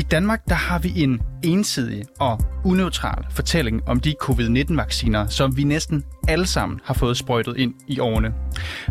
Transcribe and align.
I 0.00 0.02
Danmark 0.02 0.48
der 0.48 0.54
har 0.54 0.78
vi 0.78 1.02
en 1.02 1.20
ensidig 1.44 2.04
og 2.20 2.40
uneutral 2.64 3.24
fortælling 3.30 3.88
om 3.88 4.00
de 4.00 4.14
covid-19-vacciner, 4.22 5.26
som 5.26 5.56
vi 5.56 5.64
næsten 5.64 6.04
alle 6.28 6.46
sammen 6.46 6.80
har 6.84 6.94
fået 6.94 7.16
sprøjtet 7.16 7.56
ind 7.56 7.74
i 7.86 7.98
årene. 7.98 8.32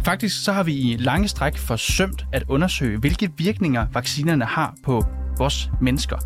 Faktisk 0.05 0.43
så 0.43 0.51
har 0.51 0.63
vi 0.63 0.73
i 0.73 0.97
lange 0.99 1.27
stræk 1.27 1.57
forsømt 1.57 2.25
at 2.33 2.43
undersøge, 2.47 2.99
hvilke 2.99 3.31
virkninger 3.37 3.87
vaccinerne 3.93 4.45
har 4.45 4.75
på 4.83 5.05
vores 5.37 5.69
mennesker. 5.81 6.17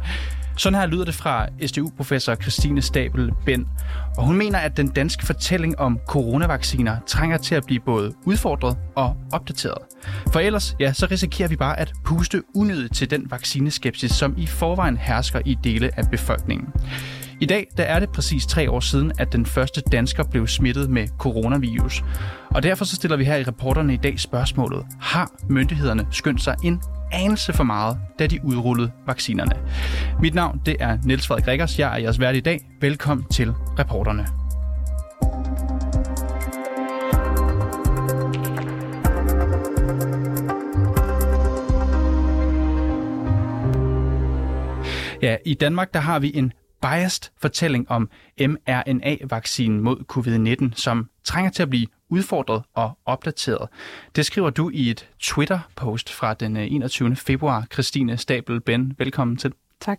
Sådan 0.57 0.79
her 0.79 0.85
lyder 0.85 1.05
det 1.05 1.15
fra 1.15 1.47
SDU-professor 1.65 2.35
Christine 2.35 2.81
Stabel 2.81 3.31
Bend, 3.45 3.65
og 4.17 4.25
hun 4.25 4.37
mener, 4.37 4.59
at 4.59 4.77
den 4.77 4.87
danske 4.87 5.25
fortælling 5.25 5.79
om 5.79 5.99
coronavacciner 6.07 6.97
trænger 7.07 7.37
til 7.37 7.55
at 7.55 7.65
blive 7.65 7.79
både 7.79 8.13
udfordret 8.25 8.77
og 8.95 9.17
opdateret. 9.31 9.77
For 10.33 10.39
ellers, 10.39 10.75
ja, 10.79 10.93
så 10.93 11.07
risikerer 11.11 11.49
vi 11.49 11.55
bare 11.55 11.79
at 11.79 11.93
puste 12.05 12.41
unødigt 12.55 12.95
til 12.95 13.09
den 13.09 13.31
vaccineskepsis, 13.31 14.11
som 14.11 14.33
i 14.37 14.45
forvejen 14.45 14.97
hersker 14.97 15.41
i 15.45 15.57
dele 15.63 15.91
af 15.97 16.03
befolkningen. 16.11 16.67
I 17.43 17.45
dag 17.45 17.67
der 17.77 17.83
er 17.83 17.99
det 17.99 18.09
præcis 18.09 18.45
tre 18.45 18.71
år 18.71 18.79
siden, 18.79 19.11
at 19.19 19.33
den 19.33 19.45
første 19.45 19.81
dansker 19.81 20.23
blev 20.23 20.47
smittet 20.47 20.89
med 20.89 21.07
coronavirus. 21.17 22.03
Og 22.49 22.63
derfor 22.63 22.85
så 22.85 22.95
stiller 22.95 23.17
vi 23.17 23.23
her 23.23 23.35
i 23.35 23.43
reporterne 23.43 23.93
i 23.93 23.97
dag 23.97 24.19
spørgsmålet, 24.19 24.85
har 25.01 25.31
myndighederne 25.49 26.07
skyndt 26.11 26.41
sig 26.41 26.55
en 26.63 26.81
anelse 27.11 27.53
for 27.53 27.63
meget, 27.63 27.97
da 28.19 28.27
de 28.27 28.39
udrullede 28.45 28.91
vaccinerne. 29.07 29.51
Mit 30.21 30.33
navn 30.33 30.61
det 30.65 30.75
er 30.79 30.97
Niels 31.05 31.27
Frederik 31.27 31.47
Rikkers. 31.47 31.79
Jeg 31.79 31.93
er 31.93 31.97
jeres 31.97 32.19
vært 32.19 32.35
i 32.35 32.39
dag. 32.39 32.59
Velkommen 32.81 33.25
til 33.31 33.53
reporterne. 33.79 34.27
Ja, 45.21 45.35
i 45.45 45.53
Danmark 45.53 45.93
der 45.93 45.99
har 45.99 46.19
vi 46.19 46.31
en 46.35 46.53
biased 46.83 47.31
fortælling 47.41 47.91
om 47.91 48.09
mRNA-vaccinen 48.39 49.79
mod 49.81 50.03
covid-19, 50.11 50.75
som 50.75 51.09
trænger 51.23 51.51
til 51.51 51.63
at 51.63 51.69
blive 51.69 51.87
udfordret 52.09 52.63
og 52.73 52.97
opdateret. 53.05 53.69
Det 54.15 54.25
skriver 54.25 54.49
du 54.49 54.69
i 54.73 54.89
et 54.89 55.09
Twitter-post 55.19 56.13
fra 56.13 56.33
den 56.33 56.57
21. 56.57 57.09
Øh, 57.09 57.15
februar. 57.15 57.65
Christine 57.73 58.17
Stabel 58.17 58.61
Ben, 58.61 58.93
velkommen 58.97 59.37
til. 59.37 59.53
Tak. 59.79 59.97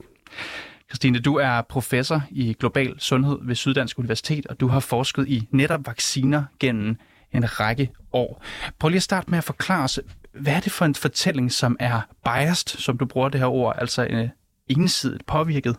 Christine, 0.90 1.18
du 1.18 1.36
er 1.36 1.62
professor 1.62 2.22
i 2.30 2.52
global 2.52 2.94
sundhed 2.98 3.38
ved 3.42 3.54
Syddansk 3.54 3.98
Universitet, 3.98 4.46
og 4.46 4.60
du 4.60 4.68
har 4.68 4.80
forsket 4.80 5.28
i 5.28 5.48
netop 5.50 5.86
vacciner 5.86 6.44
gennem 6.60 6.96
en 7.32 7.60
række 7.60 7.90
år. 8.12 8.42
Prøv 8.78 8.88
lige 8.88 8.96
at 8.96 9.02
starte 9.02 9.30
med 9.30 9.38
at 9.38 9.44
forklare 9.44 9.84
os, 9.84 10.00
hvad 10.32 10.52
er 10.52 10.60
det 10.60 10.72
for 10.72 10.84
en 10.84 10.94
fortælling, 10.94 11.52
som 11.52 11.76
er 11.80 12.00
biased, 12.24 12.78
som 12.78 12.98
du 12.98 13.06
bruger 13.06 13.28
det 13.28 13.40
her 13.40 13.46
ord, 13.46 13.74
altså 13.78 14.06
øh, 14.10 14.28
ensidigt 14.68 15.26
påvirket? 15.26 15.76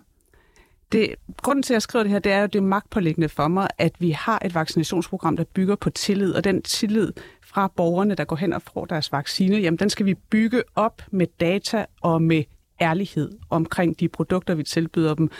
Det, 0.95 1.15
grunden 1.41 1.63
til, 1.63 1.73
at 1.73 1.75
jeg 1.75 1.81
skriver 1.81 2.03
det 2.03 2.11
her, 2.11 2.19
det 2.19 2.31
er 2.31 2.41
jo 2.41 2.47
det 2.47 2.63
magtpålæggende 2.63 3.29
for 3.29 3.47
mig, 3.47 3.67
at 3.77 3.95
vi 3.99 4.11
har 4.11 4.41
et 4.45 4.55
vaccinationsprogram, 4.55 5.37
der 5.37 5.43
bygger 5.43 5.75
på 5.75 5.89
tillid, 5.89 6.33
og 6.33 6.43
den 6.43 6.61
tillid 6.61 7.13
fra 7.43 7.67
borgerne, 7.75 8.15
der 8.15 8.25
går 8.25 8.35
hen 8.35 8.53
og 8.53 8.61
får 8.61 8.85
deres 8.85 9.11
vaccine, 9.11 9.57
jamen 9.57 9.77
den 9.77 9.89
skal 9.89 10.05
vi 10.05 10.13
bygge 10.13 10.63
op 10.75 11.01
med 11.11 11.27
data 11.39 11.85
og 12.01 12.21
med 12.21 12.43
ærlighed 12.81 13.31
omkring 13.49 13.99
de 13.99 14.07
produkter, 14.07 14.55
vi 14.55 14.63
tilbyder 14.63 15.13
dem. 15.13 15.31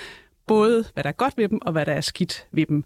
Både 0.48 0.86
hvad 0.94 1.04
der 1.04 1.10
er 1.10 1.14
godt 1.14 1.38
ved 1.38 1.50
dem, 1.50 1.60
og 1.62 1.72
hvad 1.72 1.86
der 1.86 1.94
er 1.94 2.02
skidt 2.02 2.48
ved 2.52 2.66
dem. 2.66 2.84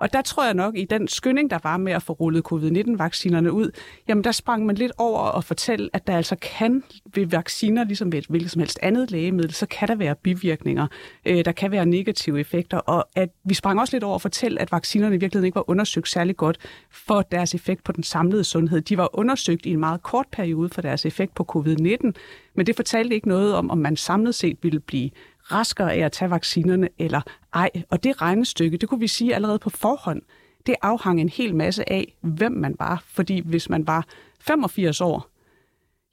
Og 0.00 0.12
der 0.12 0.22
tror 0.22 0.44
jeg 0.44 0.54
nok, 0.54 0.76
i 0.76 0.84
den 0.84 1.08
skynding, 1.08 1.50
der 1.50 1.58
var 1.62 1.76
med 1.76 1.92
at 1.92 2.02
få 2.02 2.12
rullet 2.12 2.44
covid-19-vaccinerne 2.44 3.52
ud, 3.52 3.70
jamen 4.08 4.24
der 4.24 4.32
sprang 4.32 4.66
man 4.66 4.76
lidt 4.76 4.92
over 4.98 5.18
og 5.18 5.44
fortælle, 5.44 5.90
at 5.92 6.06
der 6.06 6.16
altså 6.16 6.36
kan 6.36 6.82
ved 7.14 7.26
vacciner, 7.26 7.84
ligesom 7.84 8.12
ved 8.12 8.18
et 8.18 8.26
hvilket 8.26 8.50
som 8.50 8.60
helst 8.60 8.78
andet 8.82 9.10
lægemiddel, 9.10 9.52
så 9.54 9.66
kan 9.66 9.88
der 9.88 9.94
være 9.94 10.14
bivirkninger, 10.14 10.86
øh, 11.26 11.44
der 11.44 11.52
kan 11.52 11.70
være 11.70 11.86
negative 11.86 12.40
effekter, 12.40 12.78
og 12.78 13.08
at 13.16 13.28
vi 13.44 13.54
sprang 13.54 13.80
også 13.80 13.94
lidt 13.96 14.04
over 14.04 14.14
at 14.14 14.22
fortælle, 14.22 14.60
at 14.60 14.72
vaccinerne 14.72 15.14
i 15.14 15.18
virkeligheden 15.18 15.46
ikke 15.46 15.56
var 15.56 15.70
undersøgt 15.70 16.08
særlig 16.08 16.36
godt 16.36 16.58
for 16.90 17.22
deres 17.22 17.54
effekt 17.54 17.84
på 17.84 17.92
den 17.92 18.02
samlede 18.02 18.44
sundhed. 18.44 18.80
De 18.80 18.96
var 18.96 19.18
undersøgt 19.18 19.66
i 19.66 19.70
en 19.70 19.80
meget 19.80 20.02
kort 20.02 20.26
periode 20.32 20.68
for 20.68 20.82
deres 20.82 21.06
effekt 21.06 21.34
på 21.34 21.46
covid-19, 21.56 22.12
men 22.54 22.66
det 22.66 22.76
fortalte 22.76 23.14
ikke 23.14 23.28
noget 23.28 23.54
om, 23.54 23.70
om 23.70 23.78
man 23.78 23.96
samlet 23.96 24.34
set 24.34 24.56
ville 24.62 24.80
blive 24.80 25.10
raskere 25.52 25.94
af 25.94 25.98
at 25.98 26.12
tage 26.12 26.30
vaccinerne 26.30 26.88
eller 26.98 27.20
ej. 27.54 27.70
Og 27.90 28.04
det 28.04 28.22
regnestykke, 28.22 28.76
det 28.76 28.88
kunne 28.88 29.00
vi 29.00 29.08
sige 29.08 29.34
allerede 29.34 29.58
på 29.58 29.70
forhånd, 29.70 30.22
det 30.66 30.74
afhang 30.82 31.20
en 31.20 31.28
hel 31.28 31.54
masse 31.54 31.92
af, 31.92 32.16
hvem 32.20 32.52
man 32.52 32.76
var. 32.78 33.02
Fordi 33.06 33.40
hvis 33.44 33.68
man 33.68 33.86
var 33.86 34.06
85 34.40 35.00
år, 35.00 35.30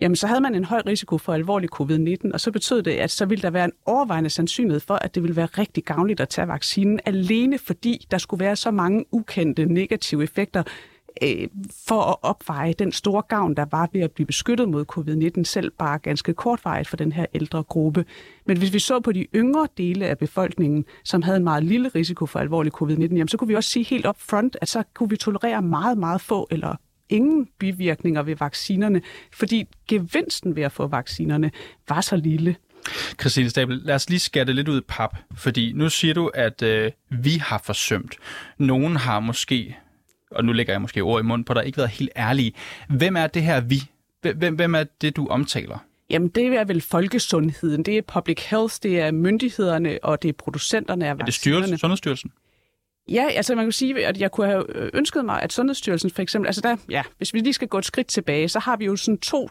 jamen 0.02 0.16
så 0.16 0.28
havde 0.28 0.42
man 0.42 0.56
en 0.56 0.64
høj 0.64 0.82
risiko 0.86 1.18
for 1.18 1.34
alvorlig 1.34 1.70
covid-19, 1.82 2.34
og 2.34 2.40
så 2.40 2.52
betød 2.52 2.84
det, 2.84 2.92
at 2.92 3.12
så 3.12 3.26
ville 3.26 3.42
der 3.42 3.50
være 3.50 3.66
en 3.66 3.72
overvejende 3.86 4.30
sandsynlighed 4.30 4.80
for, 4.80 4.96
at 4.96 5.16
det 5.16 5.24
ville 5.24 5.36
være 5.36 5.46
rigtig 5.46 5.84
gavnligt 5.84 6.20
at 6.20 6.30
tage 6.30 6.48
vaccinen, 6.48 7.00
alene 7.06 7.58
fordi 7.58 8.08
der 8.12 8.18
skulle 8.18 8.46
være 8.46 8.56
så 8.56 8.72
mange 8.72 9.06
ukendte 9.12 9.66
negative 9.66 10.24
effekter, 10.24 10.64
øh, 11.22 11.48
for 11.88 12.02
at 12.02 12.16
opveje 12.22 12.74
den 12.74 12.92
store 12.92 13.22
gavn, 13.22 13.54
der 13.54 13.66
var 13.72 13.90
ved 13.94 14.02
at 14.02 14.12
blive 14.12 14.26
beskyttet 14.26 14.70
mod 14.70 14.86
covid-19, 14.98 15.44
selv 15.44 15.72
bare 15.72 16.00
ganske 16.00 16.34
kortvarigt 16.34 16.88
for 16.88 16.98
den 16.98 17.12
her 17.12 17.26
ældre 17.34 17.64
gruppe. 17.64 18.06
Men 18.46 18.58
hvis 18.58 18.74
vi 18.74 18.80
så 18.80 19.00
på 19.00 19.12
de 19.12 19.28
yngre 19.36 19.68
dele 19.78 20.06
af 20.06 20.18
befolkningen, 20.18 20.86
som 21.04 21.22
havde 21.22 21.38
en 21.38 21.44
meget 21.44 21.64
lille 21.64 21.90
risiko 21.90 22.26
for 22.26 22.40
alvorlig 22.40 22.74
covid-19, 22.82 23.02
jamen, 23.02 23.28
så 23.28 23.38
kunne 23.38 23.48
vi 23.48 23.56
også 23.56 23.70
sige 23.70 23.86
helt 23.86 24.08
up 24.08 24.18
front, 24.20 24.58
at 24.62 24.70
så 24.70 24.84
kunne 24.94 25.10
vi 25.10 25.18
tolerere 25.18 25.62
meget, 25.62 25.98
meget 25.98 26.22
få 26.22 26.48
eller 26.52 26.76
ingen 27.10 27.48
bivirkninger 27.60 28.24
ved 28.24 28.36
vaccinerne, 28.36 29.02
fordi 29.34 29.66
gevinsten 29.88 30.56
ved 30.56 30.64
at 30.64 30.72
få 30.72 30.88
vaccinerne 30.88 31.52
var 31.90 32.02
så 32.02 32.16
lille. 32.16 32.56
Christine 33.20 33.50
Stabel, 33.50 33.82
lad 33.84 33.96
os 33.96 34.10
lige 34.10 34.20
skære 34.20 34.46
det 34.46 34.56
lidt 34.56 34.68
ud 34.68 34.78
i 34.78 34.84
pap, 34.88 35.18
fordi 35.36 35.74
nu 35.74 35.90
siger 35.90 36.14
du, 36.14 36.28
at 36.28 36.62
øh, 36.62 36.92
vi 37.10 37.32
har 37.32 37.62
forsømt. 37.66 38.16
Nogen 38.58 38.96
har 38.96 39.20
måske 39.20 39.78
og 40.32 40.46
nu 40.46 40.52
lægger 40.52 40.74
jeg 40.74 40.82
måske 40.82 41.02
ord 41.02 41.22
i 41.22 41.24
munden 41.24 41.46
på 41.46 41.54
dig, 41.54 41.66
ikke 41.66 41.78
været 41.78 41.90
helt 41.90 42.10
ærlige. 42.18 42.54
Hvem 42.90 43.18
er 43.18 43.28
det 43.28 43.44
her 43.44 43.62
vi? 43.62 43.82
Hvem, 44.22 44.56
hvem 44.56 44.76
er 44.76 44.84
det, 45.02 45.16
du 45.16 45.28
omtaler? 45.28 45.78
Jamen, 46.10 46.28
det 46.28 46.46
er 46.46 46.64
vel 46.64 46.82
folkesundheden. 46.82 47.84
Det 47.84 47.98
er 47.98 48.02
public 48.02 48.46
health, 48.50 48.76
det 48.84 49.00
er 49.00 49.12
myndighederne, 49.12 50.00
og 50.04 50.22
det 50.22 50.30
er 50.30 50.34
producenterne 50.34 51.08
af 51.08 51.10
vaccinerne. 51.10 51.22
Er 51.22 51.26
det 51.26 51.34
styrelsen, 51.34 51.78
Sundhedsstyrelsen? 51.78 52.32
Ja, 53.10 53.28
altså 53.30 53.56
man 53.56 53.66
kan 53.66 53.72
sige, 53.72 54.08
at 54.08 54.18
jeg 54.18 54.32
kunne 54.32 54.48
have 54.48 54.96
ønsket 54.96 55.26
mig, 55.26 55.42
at 55.42 55.54
Sundhedsstyrelsen 55.54 56.10
for 56.12 56.22
eksempel, 56.22 56.48
altså 56.48 56.62
der, 56.62 56.78
ja, 56.90 57.04
hvis 57.18 57.34
vi 57.34 57.40
lige 57.40 57.54
skal 57.54 57.68
gå 57.68 57.78
et 57.78 57.86
skridt 57.86 58.08
tilbage, 58.08 58.50
så 58.50 58.60
har 58.60 58.78
vi 58.78 58.86
jo 58.86 58.96
sådan 58.96 59.18
to 59.18 59.50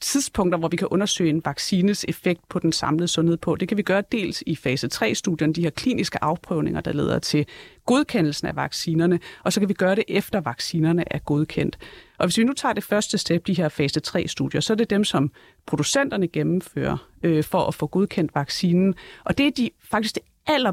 tidspunkter, 0.00 0.58
hvor 0.58 0.68
vi 0.68 0.76
kan 0.76 0.88
undersøge 0.90 1.30
en 1.30 1.42
vaccines 1.44 2.04
effekt 2.08 2.48
på 2.48 2.58
den 2.58 2.72
samlede 2.72 3.08
sundhed 3.08 3.36
på. 3.36 3.56
Det 3.56 3.68
kan 3.68 3.76
vi 3.76 3.82
gøre 3.82 4.02
dels 4.12 4.42
i 4.46 4.56
fase 4.56 4.88
3-studien, 4.94 5.52
de 5.52 5.62
her 5.62 5.70
kliniske 5.70 6.24
afprøvninger, 6.24 6.80
der 6.80 6.92
leder 6.92 7.18
til 7.18 7.46
godkendelsen 7.86 8.48
af 8.48 8.56
vaccinerne, 8.56 9.20
og 9.44 9.52
så 9.52 9.60
kan 9.60 9.68
vi 9.68 9.74
gøre 9.74 9.94
det 9.94 10.04
efter 10.08 10.40
vaccinerne 10.40 11.04
er 11.10 11.18
godkendt. 11.18 11.78
Og 12.18 12.26
hvis 12.26 12.38
vi 12.38 12.44
nu 12.44 12.52
tager 12.52 12.72
det 12.72 12.84
første 12.84 13.18
step, 13.18 13.46
de 13.46 13.54
her 13.54 13.68
fase 13.68 14.00
3-studier, 14.06 14.60
så 14.60 14.72
er 14.72 14.76
det 14.76 14.90
dem, 14.90 15.04
som 15.04 15.30
producenterne 15.66 16.28
gennemfører 16.28 17.08
øh, 17.22 17.44
for 17.44 17.66
at 17.66 17.74
få 17.74 17.86
godkendt 17.86 18.34
vaccinen. 18.34 18.94
Og 19.24 19.38
det 19.38 19.46
er 19.46 19.50
de 19.50 19.70
faktisk 19.90 20.14
det 20.14 20.22
aller 20.46 20.72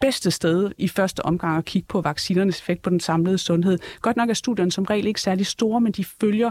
bedste 0.00 0.30
sted 0.30 0.70
i 0.78 0.88
første 0.88 1.26
omgang 1.26 1.58
at 1.58 1.64
kigge 1.64 1.86
på 1.88 2.00
vaccinernes 2.00 2.58
effekt 2.58 2.82
på 2.82 2.90
den 2.90 3.00
samlede 3.00 3.38
sundhed. 3.38 3.78
Godt 4.00 4.16
nok 4.16 4.30
er 4.30 4.34
studierne 4.34 4.72
som 4.72 4.84
regel 4.84 5.06
ikke 5.06 5.20
særlig 5.20 5.46
store, 5.46 5.80
men 5.80 5.92
de 5.92 6.04
følger 6.04 6.50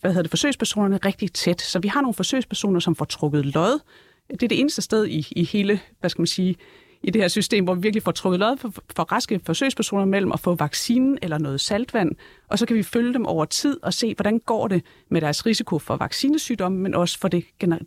hvad 0.00 0.10
hedder 0.10 0.22
det, 0.22 0.30
forsøgspersonerne 0.30 0.96
rigtig 0.96 1.32
tæt. 1.32 1.60
Så 1.60 1.78
vi 1.78 1.88
har 1.88 2.00
nogle 2.00 2.14
forsøgspersoner, 2.14 2.80
som 2.80 2.96
får 2.96 3.04
trukket 3.04 3.46
lod. 3.46 3.80
Det 4.30 4.42
er 4.42 4.48
det 4.48 4.60
eneste 4.60 4.82
sted 4.82 5.06
i, 5.06 5.26
i 5.30 5.44
hele, 5.44 5.80
hvad 6.00 6.10
skal 6.10 6.20
man 6.20 6.26
sige, 6.26 6.56
i 7.02 7.10
det 7.10 7.22
her 7.22 7.28
system, 7.28 7.64
hvor 7.64 7.74
vi 7.74 7.80
virkelig 7.80 8.02
får 8.02 8.12
trukket 8.12 8.40
lod 8.40 8.56
for, 8.56 8.72
for 8.96 9.02
raske 9.02 9.40
forsøgspersoner 9.46 10.04
mellem 10.04 10.32
at 10.32 10.40
få 10.40 10.54
vaccinen 10.54 11.18
eller 11.22 11.38
noget 11.38 11.60
saltvand, 11.60 12.10
og 12.48 12.58
så 12.58 12.66
kan 12.66 12.76
vi 12.76 12.82
følge 12.82 13.12
dem 13.12 13.26
over 13.26 13.44
tid 13.44 13.76
og 13.82 13.94
se, 13.94 14.14
hvordan 14.14 14.38
går 14.38 14.68
det 14.68 14.84
med 15.10 15.20
deres 15.20 15.46
risiko 15.46 15.78
for 15.78 15.96
vaccinesygdomme, 15.96 16.78
men 16.78 16.94
også 16.94 17.18
for, 17.18 17.28
det, 17.28 17.44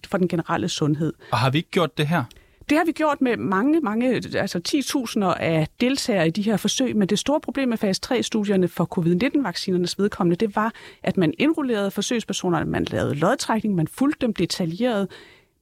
for 0.08 0.18
den 0.18 0.28
generelle 0.28 0.70
sundhed. 0.70 1.14
Og 1.32 1.38
har 1.38 1.50
vi 1.50 1.58
ikke 1.58 1.70
gjort 1.70 1.98
det 1.98 2.08
her? 2.08 2.24
Det 2.70 2.78
har 2.78 2.86
vi 2.86 2.92
gjort 2.92 3.22
med 3.22 3.38
mange, 3.38 3.80
mange, 3.80 4.22
altså 4.36 4.62
10.000 5.18 5.42
af 5.44 5.68
deltagere 5.82 6.28
i 6.28 6.30
de 6.30 6.42
her 6.42 6.58
forsøg, 6.58 6.96
men 6.96 7.08
det 7.08 7.20
store 7.20 7.40
problem 7.40 7.70
med 7.70 7.78
fase 7.78 8.02
3-studierne 8.06 8.68
for 8.68 8.86
covid-19-vaccinernes 8.98 10.00
vedkommende, 10.00 10.36
det 10.46 10.56
var, 10.56 10.74
at 11.04 11.18
man 11.18 11.34
indrullerede 11.38 11.92
forsøgspersonerne, 11.92 12.72
man 12.72 12.84
lavede 12.84 13.16
lodtrækning, 13.16 13.76
man 13.76 13.88
fulgte 13.88 14.26
dem 14.26 14.34
detaljeret, 14.34 15.08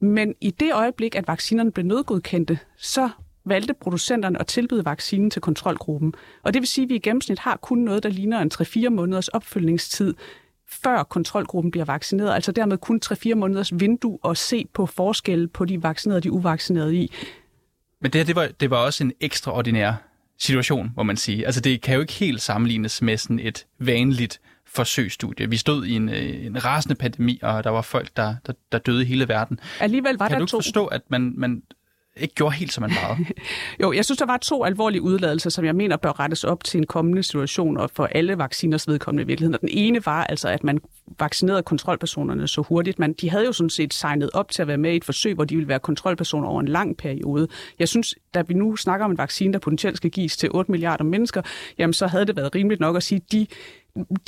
men 0.00 0.34
i 0.40 0.50
det 0.50 0.74
øjeblik, 0.74 1.14
at 1.14 1.28
vaccinerne 1.28 1.72
blev 1.72 1.86
nødgodkendte, 1.86 2.58
så 2.76 3.10
valgte 3.44 3.74
producenterne 3.74 4.40
at 4.40 4.46
tilbyde 4.46 4.84
vaccinen 4.84 5.30
til 5.30 5.42
kontrolgruppen. 5.42 6.14
Og 6.42 6.54
det 6.54 6.60
vil 6.62 6.66
sige, 6.68 6.82
at 6.82 6.88
vi 6.88 6.94
i 6.94 6.98
gennemsnit 6.98 7.38
har 7.38 7.56
kun 7.56 7.78
noget, 7.78 8.02
der 8.02 8.08
ligner 8.08 8.40
en 8.40 8.50
3-4 8.54 8.88
måneders 8.88 9.28
opfølgningstid 9.28 10.14
før 10.82 11.02
kontrolgruppen 11.02 11.70
bliver 11.70 11.84
vaccineret, 11.84 12.34
altså 12.34 12.52
dermed 12.52 12.78
kun 12.78 13.00
3-4 13.04 13.34
måneders 13.34 13.80
vindue 13.80 14.18
at 14.28 14.38
se 14.38 14.66
på 14.74 14.86
forskel 14.86 15.48
på 15.48 15.64
de 15.64 15.82
vaccinerede 15.82 16.18
og 16.18 16.22
de 16.22 16.32
uvaccinerede 16.32 16.96
i. 16.96 17.12
Men 18.00 18.10
det 18.10 18.18
her, 18.18 18.24
det 18.24 18.36
var, 18.36 18.48
det 18.60 18.70
var 18.70 18.76
også 18.76 19.04
en 19.04 19.12
ekstraordinær 19.20 19.92
situation, 20.38 20.90
må 20.96 21.02
man 21.02 21.16
sige. 21.16 21.46
Altså 21.46 21.60
det 21.60 21.80
kan 21.80 21.94
jo 21.94 22.00
ikke 22.00 22.12
helt 22.12 22.42
sammenlignes 22.42 23.02
med 23.02 23.16
sådan 23.16 23.38
et 23.38 23.66
vanligt 23.78 24.40
forsøgsstudie. 24.66 25.50
Vi 25.50 25.56
stod 25.56 25.84
i 25.84 25.92
en, 25.92 26.08
øh, 26.08 26.46
en 26.46 26.64
rasende 26.64 26.94
pandemi, 26.94 27.38
og 27.42 27.64
der 27.64 27.70
var 27.70 27.82
folk, 27.82 28.16
der, 28.16 28.34
der, 28.46 28.52
der 28.72 28.78
døde 28.78 29.02
i 29.02 29.04
hele 29.04 29.28
verden. 29.28 29.60
Alligevel 29.80 30.16
var 30.16 30.28
kan 30.28 30.32
der 30.32 30.38
du 30.38 30.44
ikke 30.44 30.50
to. 30.50 30.58
forstå, 30.58 30.86
at 30.86 31.02
man, 31.08 31.34
man 31.36 31.62
ikke 32.16 32.34
gjorde 32.34 32.54
helt, 32.54 32.72
som 32.72 32.82
man 32.82 32.90
varede? 32.90 33.24
Jo, 33.82 33.92
jeg 33.92 34.04
synes, 34.04 34.18
der 34.18 34.26
var 34.26 34.36
to 34.36 34.64
alvorlige 34.64 35.02
udladelser, 35.02 35.50
som 35.50 35.64
jeg 35.64 35.74
mener 35.74 35.96
bør 35.96 36.20
rettes 36.20 36.44
op 36.44 36.64
til 36.64 36.78
en 36.78 36.86
kommende 36.86 37.22
situation, 37.22 37.76
og 37.76 37.90
for 37.90 38.06
alle 38.06 38.38
vacciners 38.38 38.88
vedkommende 38.88 39.22
i 39.22 39.26
virkeligheden. 39.26 39.54
Og 39.54 39.60
den 39.60 39.68
ene 39.72 40.06
var 40.06 40.24
altså, 40.24 40.48
at 40.48 40.64
man 40.64 40.80
vaccinerede 41.18 41.62
kontrolpersonerne 41.62 42.48
så 42.48 42.62
hurtigt. 42.62 42.98
Man, 42.98 43.12
de 43.12 43.30
havde 43.30 43.44
jo 43.44 43.52
sådan 43.52 43.70
set 43.70 43.94
signet 43.94 44.30
op 44.34 44.50
til 44.50 44.62
at 44.62 44.68
være 44.68 44.78
med 44.78 44.92
i 44.92 44.96
et 44.96 45.04
forsøg, 45.04 45.34
hvor 45.34 45.44
de 45.44 45.54
ville 45.54 45.68
være 45.68 45.78
kontrolpersoner 45.78 46.48
over 46.48 46.60
en 46.60 46.68
lang 46.68 46.96
periode. 46.96 47.48
Jeg 47.78 47.88
synes, 47.88 48.14
da 48.34 48.42
vi 48.42 48.54
nu 48.54 48.76
snakker 48.76 49.04
om 49.04 49.10
en 49.10 49.18
vaccine, 49.18 49.52
der 49.52 49.58
potentielt 49.58 49.96
skal 49.96 50.10
gives 50.10 50.36
til 50.36 50.48
8 50.52 50.70
milliarder 50.70 51.04
mennesker, 51.04 51.42
jamen 51.78 51.94
så 51.94 52.06
havde 52.06 52.26
det 52.26 52.36
været 52.36 52.54
rimeligt 52.54 52.80
nok 52.80 52.96
at 52.96 53.02
sige, 53.02 53.16
at 53.16 53.32
de 53.32 53.46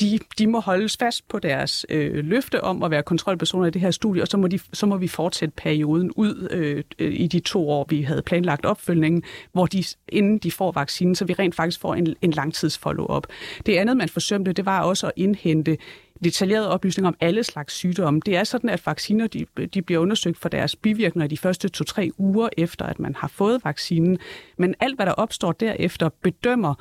de, 0.01 0.19
de 0.39 0.47
må 0.47 0.61
holdes 0.61 0.97
fast 0.97 1.29
på 1.29 1.39
deres 1.39 1.87
øh, 1.89 2.25
løfte 2.25 2.65
om 2.65 2.83
at 2.83 2.91
være 2.91 3.03
kontrolpersoner 3.03 3.67
i 3.67 3.71
det 3.71 3.81
her 3.81 3.91
studie, 3.91 4.23
og 4.23 4.29
så 4.29 4.37
må, 4.37 4.49
de, 4.49 4.59
så 4.73 4.87
må 4.87 4.97
vi 4.97 5.09
fortsætte 5.09 5.55
perioden 5.57 6.11
ud 6.17 6.49
øh, 6.51 6.85
øh, 6.99 7.15
i 7.15 7.27
de 7.27 7.41
to 7.41 7.71
år, 7.71 7.87
vi 7.89 8.03
havde 8.03 8.23
planlagt 8.23 8.65
opfølgningen, 8.65 9.23
hvor 9.53 9.67
de, 9.67 9.85
inden 10.09 10.39
de 10.39 10.51
får 10.51 10.73
vaccinen, 10.73 11.15
så 11.15 11.25
vi 11.25 11.33
rent 11.33 11.55
faktisk 11.55 11.81
får 11.81 11.95
en, 11.95 12.15
en 12.23 12.31
langtidsfollow-up. 12.31 13.27
Det 13.67 13.77
andet, 13.77 13.97
man 13.97 14.09
forsømte, 14.09 14.53
det 14.53 14.67
var 14.67 14.81
også 14.81 15.07
at 15.07 15.13
indhente 15.17 15.77
detaljerede 16.25 16.71
oplysninger 16.71 17.09
om 17.09 17.17
alle 17.21 17.45
slags 17.45 17.75
sygdomme. 17.75 18.21
Det 18.27 18.37
er 18.37 18.45
sådan, 18.45 18.71
at 18.71 18.87
vacciner 18.87 19.27
de, 19.27 19.47
de 19.75 19.83
bliver 19.83 20.01
undersøgt 20.01 20.39
for 20.39 20.49
deres 20.49 20.77
bivirkninger 20.77 21.29
de 21.29 21.37
første 21.37 21.69
to-tre 21.69 22.11
uger 22.19 22.49
efter, 22.57 22.85
at 22.85 22.99
man 22.99 23.15
har 23.15 23.29
fået 23.29 23.65
vaccinen. 23.65 24.19
Men 24.57 24.75
alt, 24.81 24.97
hvad 24.97 25.07
der 25.07 25.13
opstår 25.13 25.53
derefter, 25.53 26.09
bedømmer 26.23 26.75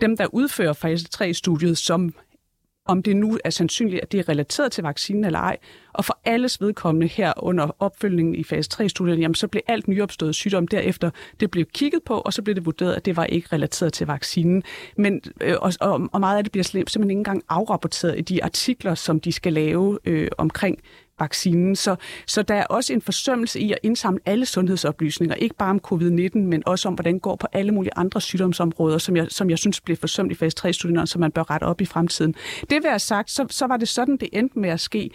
dem, 0.00 0.16
der 0.16 0.26
udfører 0.34 0.72
fase 0.72 1.06
3-studiet, 1.14 1.78
som 1.78 2.14
om 2.86 3.02
det 3.02 3.16
nu 3.16 3.38
er 3.44 3.50
sandsynligt, 3.50 4.02
at 4.02 4.12
det 4.12 4.20
er 4.20 4.28
relateret 4.28 4.72
til 4.72 4.84
vaccinen 4.84 5.24
eller 5.24 5.38
ej. 5.38 5.56
Og 5.92 6.04
for 6.04 6.18
alles 6.24 6.60
vedkommende 6.60 7.06
her 7.06 7.32
under 7.36 7.76
opfølgningen 7.78 8.34
i 8.34 8.44
fase 8.44 8.70
3-studiet, 8.74 9.20
jamen 9.20 9.34
så 9.34 9.48
blev 9.48 9.62
alt 9.66 9.88
nyopstået 9.88 10.34
sygdom 10.34 10.68
derefter, 10.68 11.10
det 11.40 11.50
blev 11.50 11.64
kigget 11.64 12.02
på, 12.02 12.14
og 12.14 12.32
så 12.32 12.42
blev 12.42 12.54
det 12.54 12.66
vurderet, 12.66 12.94
at 12.94 13.04
det 13.04 13.16
var 13.16 13.24
ikke 13.24 13.48
relateret 13.52 13.92
til 13.92 14.06
vaccinen. 14.06 14.62
Men, 14.96 15.20
øh, 15.40 15.54
og, 15.60 15.72
og, 15.80 16.08
og 16.12 16.20
meget 16.20 16.36
af 16.36 16.44
det 16.44 16.52
bliver 16.52 16.64
simpelthen 16.64 17.10
ikke 17.10 17.18
engang 17.18 17.42
afrapporteret 17.48 18.18
i 18.18 18.22
de 18.22 18.44
artikler, 18.44 18.94
som 18.94 19.20
de 19.20 19.32
skal 19.32 19.52
lave 19.52 19.98
øh, 20.04 20.28
omkring 20.38 20.78
vaccinen. 21.18 21.76
Så, 21.76 21.96
så 22.26 22.42
der 22.42 22.54
er 22.54 22.64
også 22.64 22.92
en 22.92 23.02
forsømmelse 23.02 23.60
i 23.60 23.72
at 23.72 23.78
indsamle 23.82 24.20
alle 24.26 24.46
sundhedsoplysninger, 24.46 25.34
ikke 25.34 25.54
bare 25.54 25.70
om 25.70 25.80
covid-19, 25.86 26.38
men 26.38 26.62
også 26.66 26.88
om, 26.88 26.94
hvordan 26.94 27.14
det 27.14 27.22
går 27.22 27.36
på 27.36 27.46
alle 27.52 27.72
mulige 27.72 27.92
andre 27.96 28.20
sygdomsområder, 28.20 28.98
som 28.98 29.16
jeg, 29.16 29.26
som 29.30 29.50
jeg 29.50 29.58
synes 29.58 29.80
blev 29.80 29.96
forsømt 29.96 30.32
i 30.32 30.34
fase 30.34 30.56
3-studierne, 30.60 31.06
som 31.06 31.20
man 31.20 31.32
bør 31.32 31.50
rette 31.50 31.64
op 31.64 31.80
i 31.80 31.84
fremtiden. 31.84 32.34
Det 32.60 32.82
vil 32.82 32.88
jeg 32.88 33.00
sagt, 33.00 33.30
så, 33.30 33.46
så 33.50 33.66
var 33.66 33.76
det 33.76 33.88
sådan, 33.88 34.16
det 34.16 34.28
endte 34.32 34.58
med 34.58 34.70
at 34.70 34.80
ske. 34.80 35.10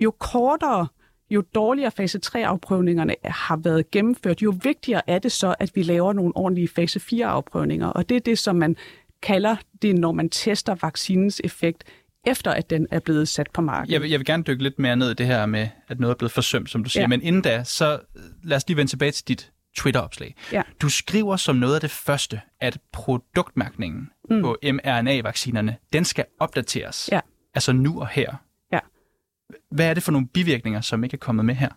Jo 0.00 0.10
kortere 0.10 0.86
jo 1.30 1.42
dårligere 1.54 1.90
fase 1.90 2.20
3-afprøvningerne 2.26 3.14
har 3.24 3.56
været 3.56 3.90
gennemført, 3.90 4.42
jo 4.42 4.54
vigtigere 4.62 5.02
er 5.06 5.18
det 5.18 5.32
så, 5.32 5.54
at 5.58 5.70
vi 5.74 5.82
laver 5.82 6.12
nogle 6.12 6.36
ordentlige 6.36 6.68
fase 6.68 7.00
4-afprøvninger. 7.00 7.86
Og 7.86 8.08
det 8.08 8.16
er 8.16 8.20
det, 8.20 8.38
som 8.38 8.56
man 8.56 8.76
kalder 9.22 9.56
det, 9.82 9.94
når 9.94 10.12
man 10.12 10.28
tester 10.28 10.74
vaccinens 10.82 11.40
effekt 11.44 11.84
efter 12.30 12.50
at 12.50 12.70
den 12.70 12.86
er 12.90 13.00
blevet 13.00 13.28
sat 13.28 13.50
på 13.54 13.60
markedet. 13.60 13.92
Jeg 13.92 14.02
vil, 14.02 14.10
jeg 14.10 14.18
vil 14.18 14.26
gerne 14.26 14.42
dykke 14.42 14.62
lidt 14.62 14.78
mere 14.78 14.96
ned 14.96 15.10
i 15.10 15.14
det 15.14 15.26
her 15.26 15.46
med, 15.46 15.68
at 15.88 16.00
noget 16.00 16.14
er 16.14 16.18
blevet 16.18 16.32
forsømt, 16.32 16.70
som 16.70 16.84
du 16.84 16.90
siger. 16.90 17.02
Ja. 17.02 17.06
Men 17.06 17.22
inden 17.22 17.42
da, 17.42 17.64
så 17.64 18.00
lad 18.44 18.56
os 18.56 18.68
lige 18.68 18.76
vende 18.76 18.92
tilbage 18.92 19.12
til 19.12 19.28
dit 19.28 19.52
Twitter-opslag. 19.76 20.34
Ja. 20.52 20.62
Du 20.82 20.88
skriver 20.88 21.36
som 21.36 21.56
noget 21.56 21.74
af 21.74 21.80
det 21.80 21.90
første, 21.90 22.40
at 22.60 22.78
produktmærkningen 22.92 24.10
mm. 24.30 24.42
på 24.42 24.56
mRNA-vaccinerne, 24.62 25.76
den 25.92 26.04
skal 26.04 26.24
opdateres. 26.40 27.08
Ja. 27.12 27.20
Altså 27.54 27.72
nu 27.72 28.00
og 28.00 28.08
her. 28.08 28.34
Ja. 28.72 28.78
Hvad 29.70 29.86
er 29.86 29.94
det 29.94 30.02
for 30.02 30.12
nogle 30.12 30.28
bivirkninger, 30.28 30.80
som 30.80 31.04
ikke 31.04 31.14
er 31.14 31.18
kommet 31.18 31.44
med 31.44 31.54
her? 31.54 31.68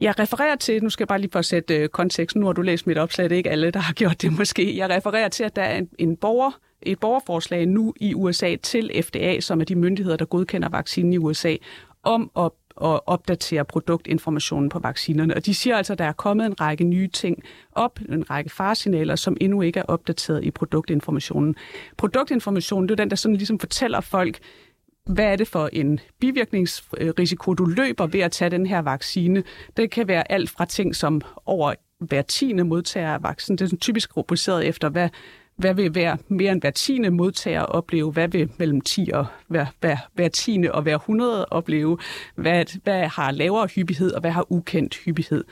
Jeg 0.00 0.18
refererer 0.18 0.56
til, 0.56 0.82
nu 0.82 0.90
skal 0.90 1.04
jeg 1.04 1.08
bare 1.08 1.20
lige 1.20 1.30
for 1.30 1.38
at 1.38 1.44
sætte 1.44 1.76
øh, 1.76 1.88
konteksten, 1.88 2.40
nu 2.40 2.46
har 2.46 2.52
du 2.52 2.62
læst 2.62 2.86
mit 2.86 2.98
opslag, 2.98 3.24
det 3.24 3.32
er 3.32 3.36
ikke 3.36 3.50
alle, 3.50 3.70
der 3.70 3.80
har 3.80 3.92
gjort 4.02 4.22
det 4.22 4.38
måske. 4.38 4.76
Jeg 4.76 4.90
refererer 4.90 5.28
til, 5.28 5.44
at 5.44 5.56
der 5.56 5.62
er 5.62 5.78
en, 5.78 5.88
en 5.98 6.16
borger, 6.16 6.50
et 6.82 7.00
borgerforslag 7.00 7.66
nu 7.66 7.94
i 8.00 8.14
USA 8.14 8.56
til 8.56 9.02
FDA, 9.02 9.40
som 9.40 9.60
er 9.60 9.64
de 9.64 9.74
myndigheder, 9.74 10.16
der 10.16 10.24
godkender 10.24 10.68
vaccinen 10.68 11.12
i 11.12 11.18
USA, 11.18 11.56
om 12.02 12.30
at 12.38 12.50
at 12.82 13.00
opdatere 13.06 13.64
produktinformationen 13.64 14.68
på 14.68 14.78
vaccinerne. 14.78 15.34
Og 15.34 15.46
de 15.46 15.54
siger 15.54 15.76
altså, 15.76 15.92
at 15.92 15.98
der 15.98 16.04
er 16.04 16.12
kommet 16.12 16.46
en 16.46 16.60
række 16.60 16.84
nye 16.84 17.08
ting 17.08 17.42
op, 17.72 18.00
en 18.08 18.30
række 18.30 18.50
faresignaler, 18.50 19.16
som 19.16 19.36
endnu 19.40 19.62
ikke 19.62 19.80
er 19.80 19.84
opdateret 19.84 20.44
i 20.44 20.50
produktinformationen. 20.50 21.56
Produktinformationen, 21.96 22.88
det 22.88 22.92
er 22.92 22.96
den, 22.96 23.10
der 23.10 23.16
sådan 23.16 23.36
ligesom 23.36 23.58
fortæller 23.58 24.00
folk, 24.00 24.38
hvad 25.06 25.24
er 25.24 25.36
det 25.36 25.48
for 25.48 25.68
en 25.72 26.00
bivirkningsrisiko, 26.20 27.54
du 27.54 27.64
løber 27.64 28.06
ved 28.06 28.20
at 28.20 28.32
tage 28.32 28.50
den 28.50 28.66
her 28.66 28.78
vaccine. 28.78 29.42
Det 29.76 29.90
kan 29.90 30.08
være 30.08 30.32
alt 30.32 30.50
fra 30.50 30.64
ting 30.64 30.96
som 30.96 31.20
over 31.46 31.74
hver 31.98 32.22
tiende 32.22 32.64
modtager 32.64 33.14
af 33.14 33.22
vaccinen. 33.22 33.58
Det 33.58 33.72
er 33.72 33.76
typisk 33.76 34.16
rubriceret 34.16 34.66
efter, 34.66 34.88
hvad, 34.88 35.08
hvad 35.56 35.74
vil 35.74 35.90
hver, 35.90 36.16
mere 36.28 36.52
end 36.52 36.60
hver 36.60 36.70
tiende 36.70 37.10
modtager 37.10 37.62
opleve? 37.62 38.12
Hvad 38.12 38.28
vil 38.28 38.50
mellem 38.58 38.80
10 38.80 39.10
og 39.14 39.26
hver, 39.48 39.66
hver, 39.80 39.96
hver 40.14 40.28
tiende 40.28 40.72
og 40.72 40.82
hver 40.82 40.96
100 40.96 41.46
opleve? 41.46 41.98
Hvad, 42.34 42.64
hvad 42.82 43.06
har 43.06 43.30
lavere 43.30 43.66
hyppighed, 43.66 44.12
og 44.12 44.20
hvad 44.20 44.30
har 44.30 44.52
ukendt 44.52 44.96
hyppighed? 44.96 45.44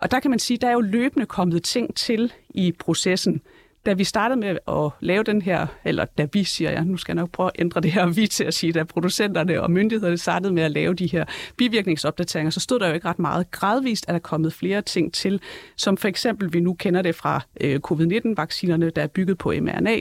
Og 0.00 0.10
der 0.10 0.20
kan 0.20 0.30
man 0.30 0.38
sige, 0.38 0.58
der 0.58 0.68
er 0.68 0.72
jo 0.72 0.80
løbende 0.80 1.26
kommet 1.26 1.62
ting 1.62 1.96
til 1.96 2.32
i 2.50 2.72
processen 2.72 3.42
da 3.86 3.92
vi 3.92 4.04
startede 4.04 4.40
med 4.40 4.48
at 4.68 4.90
lave 5.00 5.22
den 5.22 5.42
her, 5.42 5.66
eller 5.84 6.04
da 6.04 6.26
vi 6.32 6.44
siger 6.44 6.70
jeg, 6.70 6.84
nu 6.84 6.96
skal 6.96 7.12
jeg 7.12 7.22
nok 7.22 7.30
prøve 7.30 7.50
at 7.54 7.60
ændre 7.60 7.80
det 7.80 7.92
her 7.92 8.06
vi 8.06 8.26
til 8.26 8.44
at 8.44 8.54
sige, 8.54 8.72
da 8.72 8.84
producenterne 8.84 9.62
og 9.62 9.70
myndighederne 9.70 10.18
startede 10.18 10.52
med 10.52 10.62
at 10.62 10.70
lave 10.70 10.94
de 10.94 11.06
her 11.06 11.24
bivirkningsopdateringer, 11.56 12.50
så 12.50 12.60
stod 12.60 12.78
der 12.78 12.88
jo 12.88 12.94
ikke 12.94 13.08
ret 13.08 13.18
meget. 13.18 13.50
Gradvist 13.50 14.04
er 14.08 14.12
der 14.12 14.18
kommet 14.18 14.52
flere 14.52 14.82
ting 14.82 15.14
til, 15.14 15.40
som 15.76 15.96
for 15.96 16.08
eksempel, 16.08 16.52
vi 16.52 16.60
nu 16.60 16.74
kender 16.74 17.02
det 17.02 17.14
fra 17.14 17.40
øh, 17.60 17.80
covid-19-vaccinerne, 17.80 18.90
der 18.90 19.02
er 19.02 19.06
bygget 19.06 19.38
på 19.38 19.54
mRNA, 19.60 19.96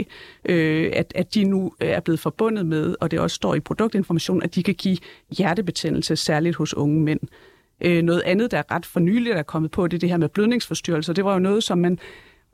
øh, 0.45 0.91
at, 0.93 1.11
at 1.15 1.35
de 1.35 1.43
nu 1.43 1.71
øh, 1.81 1.89
er 1.89 1.99
blevet 1.99 2.19
forbundet 2.19 2.65
med, 2.65 2.95
og 3.01 3.11
det 3.11 3.19
også 3.19 3.35
står 3.35 3.55
i 3.55 3.59
produktinformation, 3.59 4.43
at 4.43 4.55
de 4.55 4.63
kan 4.63 4.75
give 4.75 4.97
hjertebetændelse, 5.37 6.15
særligt 6.15 6.55
hos 6.55 6.73
unge 6.73 7.01
mænd. 7.01 7.19
Øh, 7.81 8.01
noget 8.01 8.21
andet, 8.21 8.51
der 8.51 8.57
er 8.57 8.71
ret 8.71 8.85
for 8.85 8.99
nyligt 8.99 9.35
er 9.35 9.43
kommet 9.43 9.71
på, 9.71 9.87
det 9.87 9.97
er 9.97 9.99
det 9.99 10.09
her 10.09 10.17
med 10.17 10.29
blødningsforstyrrelser. 10.29 11.13
Det 11.13 11.25
var 11.25 11.33
jo 11.33 11.39
noget, 11.39 11.63
som 11.63 11.77
man 11.77 11.99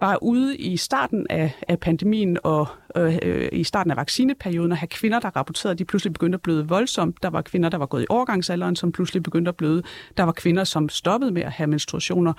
var 0.03 0.23
ude 0.23 0.57
i 0.57 0.77
starten 0.77 1.27
af, 1.29 1.51
af 1.67 1.79
pandemien 1.79 2.37
og 2.43 2.67
øh, 2.97 3.17
øh, 3.21 3.49
i 3.51 3.63
starten 3.63 3.91
af 3.91 3.97
vaccineperioden 3.97 4.71
at 4.71 4.77
have 4.77 4.87
kvinder, 4.87 5.19
der 5.19 5.29
rapporterede, 5.35 5.71
at 5.71 5.79
de 5.79 5.85
pludselig 5.85 6.13
begyndte 6.13 6.35
at 6.35 6.41
bløde 6.41 6.67
voldsomt. 6.67 7.23
Der 7.23 7.29
var 7.29 7.41
kvinder, 7.41 7.69
der 7.69 7.77
var 7.77 7.85
gået 7.85 8.03
i 8.03 8.05
overgangsalderen, 8.09 8.75
som 8.75 8.91
pludselig 8.91 9.23
begyndte 9.23 9.49
at 9.49 9.55
bløde. 9.55 9.83
Der 10.17 10.23
var 10.23 10.31
kvinder, 10.31 10.63
som 10.63 10.89
stoppede 10.89 11.31
med 11.31 11.41
at 11.41 11.51
have 11.51 11.67
menstruationer. 11.67 12.33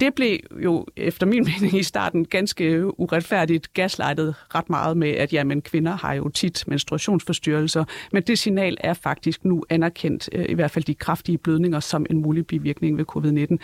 Det 0.00 0.14
blev 0.14 0.38
jo 0.64 0.86
efter 0.96 1.26
min 1.26 1.44
mening 1.44 1.78
i 1.78 1.82
starten 1.82 2.24
ganske 2.24 3.00
uretfærdigt 3.00 3.72
gaslightet 3.72 4.34
ret 4.54 4.70
meget 4.70 4.96
med, 4.96 5.08
at 5.08 5.32
jamen, 5.32 5.62
kvinder 5.62 5.92
har 5.92 6.14
jo 6.14 6.28
tit 6.28 6.64
menstruationsforstyrrelser, 6.66 7.84
men 8.12 8.22
det 8.22 8.38
signal 8.38 8.76
er 8.80 8.94
faktisk 8.94 9.44
nu 9.44 9.64
anerkendt, 9.70 10.28
øh, 10.32 10.46
i 10.48 10.54
hvert 10.54 10.70
fald 10.70 10.84
de 10.84 10.94
kraftige 10.94 11.38
blødninger, 11.38 11.80
som 11.80 12.06
en 12.10 12.22
mulig 12.22 12.46
bivirkning 12.46 12.98
ved 12.98 13.04
covid-19. 13.16 13.56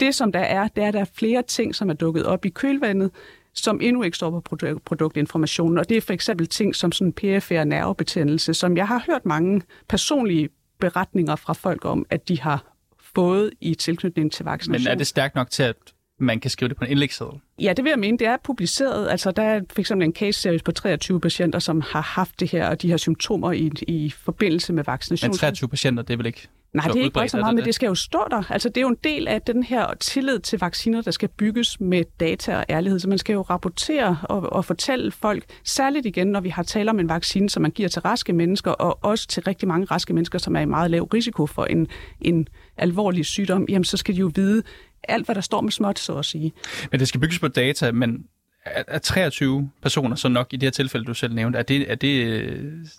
Det 0.00 0.14
som 0.14 0.32
der 0.32 0.40
er, 0.40 0.68
det 0.68 0.84
er, 0.84 0.88
at 0.88 0.94
der 0.94 1.00
er 1.00 1.10
flere 1.14 1.42
ting, 1.42 1.74
som 1.74 1.90
er 1.90 1.94
dukket 1.94 2.26
op 2.26 2.44
i 2.44 2.48
kølvandet, 2.48 3.10
som 3.54 3.80
endnu 3.82 4.02
ikke 4.02 4.16
står 4.16 4.40
på 4.40 4.56
produktinformationen, 4.84 5.78
og 5.78 5.88
det 5.88 5.96
er 5.96 6.00
for 6.00 6.12
eksempel 6.12 6.46
ting 6.46 6.74
som 6.74 6.92
sådan 6.92 7.12
PFR 7.12 7.64
nervebetændelse, 7.64 8.54
som 8.54 8.76
jeg 8.76 8.88
har 8.88 9.04
hørt 9.06 9.26
mange 9.26 9.62
personlige 9.88 10.48
beretninger 10.80 11.36
fra 11.36 11.52
folk 11.52 11.84
om, 11.84 12.06
at 12.10 12.28
de 12.28 12.40
har 12.40 12.71
fået 13.14 13.50
i 13.60 13.74
tilknytning 13.74 14.32
til 14.32 14.44
vaccination. 14.44 14.84
Men 14.84 14.92
er 14.92 14.94
det 14.94 15.06
stærkt 15.06 15.34
nok 15.34 15.50
til, 15.50 15.62
at 15.62 15.76
man 16.18 16.40
kan 16.40 16.50
skrive 16.50 16.68
det 16.68 16.76
på 16.76 16.84
en 16.84 16.90
indlægsseddel? 16.90 17.40
Ja, 17.60 17.72
det 17.72 17.84
vil 17.84 17.90
jeg 17.90 17.98
mene. 17.98 18.18
Det 18.18 18.26
er 18.26 18.36
publiceret. 18.44 19.08
Altså, 19.10 19.30
der 19.30 19.42
er 19.42 19.60
eksempel 19.76 20.06
en 20.06 20.14
case 20.14 20.40
series 20.40 20.62
på 20.62 20.72
23 20.72 21.20
patienter, 21.20 21.58
som 21.58 21.80
har 21.80 22.00
haft 22.00 22.40
det 22.40 22.50
her 22.50 22.68
og 22.68 22.82
de 22.82 22.88
her 22.88 22.96
symptomer 22.96 23.52
i, 23.52 23.70
i 23.88 24.10
forbindelse 24.10 24.72
med 24.72 24.84
vaccination. 24.84 25.28
Men 25.28 25.38
23 25.38 25.68
patienter, 25.68 26.02
det 26.02 26.12
er 26.12 26.16
vel 26.16 26.26
ikke 26.26 26.48
Nej, 26.74 26.86
det 26.86 27.00
er 27.00 27.04
ikke 27.22 27.28
så 27.28 27.36
meget, 27.36 27.54
men 27.54 27.64
det 27.64 27.74
skal 27.74 27.86
jo 27.86 27.94
stå 27.94 28.26
der. 28.30 28.52
Altså, 28.52 28.68
det 28.68 28.76
er 28.76 28.80
jo 28.80 28.88
en 28.88 28.98
del 29.04 29.28
af 29.28 29.42
den 29.42 29.62
her 29.62 29.94
tillid 30.00 30.38
til 30.38 30.58
vacciner, 30.58 31.02
der 31.02 31.10
skal 31.10 31.28
bygges 31.28 31.80
med 31.80 32.04
data 32.20 32.56
og 32.56 32.64
ærlighed. 32.70 32.98
Så 32.98 33.08
man 33.08 33.18
skal 33.18 33.32
jo 33.32 33.42
rapportere 33.42 34.18
og, 34.22 34.52
og 34.52 34.64
fortælle 34.64 35.12
folk, 35.12 35.44
særligt 35.64 36.06
igen, 36.06 36.26
når 36.26 36.40
vi 36.40 36.48
har 36.48 36.62
talt 36.62 36.88
om 36.88 37.00
en 37.00 37.08
vaccine, 37.08 37.50
som 37.50 37.62
man 37.62 37.70
giver 37.70 37.88
til 37.88 38.02
raske 38.02 38.32
mennesker, 38.32 38.70
og 38.70 38.98
også 39.02 39.28
til 39.28 39.42
rigtig 39.42 39.68
mange 39.68 39.84
raske 39.84 40.12
mennesker, 40.12 40.38
som 40.38 40.56
er 40.56 40.60
i 40.60 40.64
meget 40.64 40.90
lav 40.90 41.02
risiko 41.02 41.46
for 41.46 41.64
en, 41.64 41.86
en 42.20 42.48
alvorlig 42.76 43.26
sygdom, 43.26 43.66
jamen 43.68 43.84
så 43.84 43.96
skal 43.96 44.14
de 44.14 44.20
jo 44.20 44.30
vide 44.34 44.62
alt, 45.08 45.24
hvad 45.24 45.34
der 45.34 45.40
står 45.40 45.60
med 45.60 45.72
småt, 45.72 45.98
så 45.98 46.14
at 46.14 46.24
sige. 46.24 46.52
Men 46.90 47.00
det 47.00 47.08
skal 47.08 47.20
bygges 47.20 47.38
på 47.38 47.48
data, 47.48 47.92
men 47.92 48.26
er 48.64 48.98
23 48.98 49.70
personer 49.82 50.16
så 50.16 50.28
nok 50.28 50.46
i 50.52 50.56
det 50.56 50.66
her 50.66 50.70
tilfælde, 50.70 51.06
du 51.06 51.14
selv 51.14 51.34
nævnte? 51.34 51.58
Er 51.58 51.62
det, 51.62 51.90
er 51.90 51.94
det, 51.94 52.36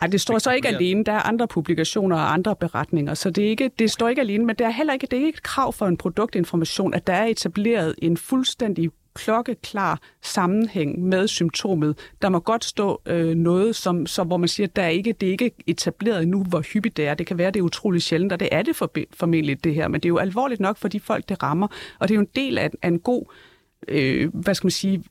Ej, 0.02 0.08
det 0.08 0.22
står 0.22 0.38
så 0.40 0.52
ikke 0.52 0.68
alene. 0.68 1.04
Der 1.04 1.12
er 1.12 1.20
andre 1.20 1.48
publikationer 1.48 2.16
og 2.16 2.34
andre 2.34 2.56
beretninger, 2.56 3.14
så 3.14 3.30
det, 3.30 3.46
er 3.46 3.50
ikke, 3.50 3.72
det 3.80 3.92
står 3.92 4.10
ikke 4.10 4.22
alene, 4.22 4.46
men 4.46 4.56
det 4.56 4.66
er 4.66 4.72
heller 4.72 4.94
ikke, 4.94 5.08
det 5.12 5.14
er 5.14 5.26
ikke 5.26 5.38
et 5.38 5.44
krav 5.44 5.74
for 5.74 5.86
en 5.86 5.98
produktinformation, 5.98 6.94
at 6.94 7.08
der 7.08 7.14
er 7.14 7.26
etableret 7.26 7.96
en 7.98 8.18
fuldstændig 8.18 8.90
klokkeklar 9.14 10.00
sammenhæng 10.22 11.04
med 11.04 11.28
symptomet. 11.28 11.98
Der 12.22 12.30
må 12.30 12.40
godt 12.40 12.66
stå 12.66 13.02
øh, 13.06 13.36
noget, 13.36 13.76
som, 13.76 14.08
som, 14.08 14.28
hvor 14.28 14.38
man 14.38 14.48
siger, 14.48 14.68
at 14.68 14.76
der 14.76 14.82
er 14.82 14.90
ikke, 14.90 15.14
det 15.22 15.28
er 15.28 15.32
ikke 15.32 15.52
etableret 15.68 16.28
nu, 16.28 16.44
hvor 16.44 16.62
hyppigt 16.74 16.98
det 16.98 17.08
er. 17.08 17.14
Det 17.14 17.28
kan 17.28 17.38
være, 17.38 17.52
det 17.52 17.60
er 17.60 17.64
utroligt 17.64 18.04
sjældent, 18.04 18.34
og 18.34 18.40
det 18.40 18.50
er 18.52 18.62
det 18.62 18.76
for, 18.76 18.92
formentlig 19.14 19.64
det 19.64 19.76
her, 19.76 19.88
men 19.88 20.02
det 20.02 20.06
er 20.06 20.10
jo 20.10 20.18
alvorligt 20.18 20.62
nok 20.62 20.78
for 20.78 20.88
de 20.88 21.00
folk, 21.00 21.30
det 21.30 21.44
rammer, 21.44 21.68
og 22.00 22.08
det 22.08 22.14
er 22.14 22.16
jo 22.16 22.22
en 22.22 22.30
del 22.36 22.58
af, 22.58 22.70
af 22.82 22.88
en 22.88 23.00
god, 23.00 23.26
øh, 23.88 24.36
hvad 24.36 24.56
skal 24.56 24.66
man 24.66 24.72
sige, 24.72 25.04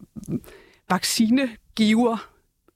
vaccinegiver 0.90 2.31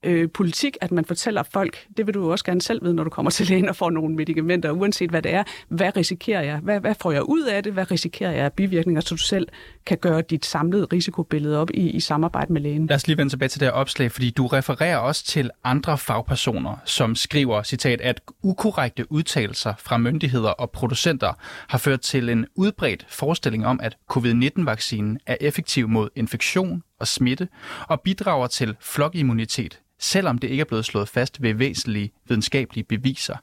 øh, 0.06 0.28
politik, 0.30 0.76
at 0.80 0.92
man 0.92 1.04
fortæller 1.04 1.42
folk, 1.42 1.86
det 1.96 2.06
vil 2.06 2.14
du 2.14 2.30
også 2.30 2.44
gerne 2.44 2.62
selv 2.62 2.82
vide, 2.84 2.94
når 2.94 3.04
du 3.04 3.10
kommer 3.10 3.30
til 3.36 3.46
lægen 3.46 3.68
og 3.68 3.76
får 3.76 3.90
nogle 3.90 4.14
medicamenter, 4.14 4.70
uanset 4.70 5.10
hvad 5.10 5.22
det 5.22 5.34
er. 5.34 5.44
Hvad 5.68 5.96
risikerer 5.96 6.42
jeg? 6.42 6.58
Hvad, 6.58 6.80
hvad 6.80 6.94
får 7.00 7.12
jeg 7.12 7.22
ud 7.22 7.42
af 7.42 7.62
det? 7.62 7.72
Hvad 7.72 7.90
risikerer 7.90 8.30
jeg 8.30 8.44
af 8.44 8.52
bivirkninger, 8.52 9.00
så 9.00 9.14
du 9.14 9.16
selv 9.16 9.48
kan 9.86 9.98
gøre 9.98 10.22
dit 10.22 10.46
samlede 10.46 10.84
risikobillede 10.92 11.60
op 11.60 11.70
i, 11.74 11.90
i 11.90 12.00
samarbejde 12.00 12.52
med 12.52 12.60
lægen? 12.60 12.86
Lad 12.86 12.96
os 12.96 13.06
lige 13.06 13.18
vende 13.18 13.32
tilbage 13.32 13.48
til 13.48 13.60
det 13.60 13.66
her 13.68 13.72
opslag, 13.72 14.12
fordi 14.12 14.30
du 14.30 14.46
refererer 14.46 14.98
også 14.98 15.24
til 15.24 15.50
andre 15.64 15.98
fagpersoner, 15.98 16.76
som 16.84 17.14
skriver, 17.14 17.62
citat, 17.62 18.00
at 18.00 18.20
ukorrekte 18.42 19.12
udtalelser 19.12 19.74
fra 19.78 19.98
myndigheder 19.98 20.50
og 20.50 20.70
producenter 20.70 21.32
har 21.68 21.78
ført 21.78 22.00
til 22.00 22.28
en 22.28 22.46
udbredt 22.54 23.06
forestilling 23.08 23.66
om, 23.66 23.80
at 23.82 23.96
covid-19-vaccinen 24.10 25.18
er 25.26 25.36
effektiv 25.40 25.88
mod 25.88 26.08
infektion 26.16 26.82
og 27.00 27.08
smitte 27.08 27.48
og 27.88 28.00
bidrager 28.00 28.46
til 28.46 28.76
flokimmunitet, 28.80 29.80
selvom 29.98 30.38
det 30.38 30.48
ikke 30.48 30.60
er 30.60 30.64
blevet 30.64 30.84
slået 30.84 31.08
fast 31.08 31.42
ved 31.42 31.54
væsentlige 31.54 32.12
videnskabelige 32.28 32.84
beviser. 32.84 33.36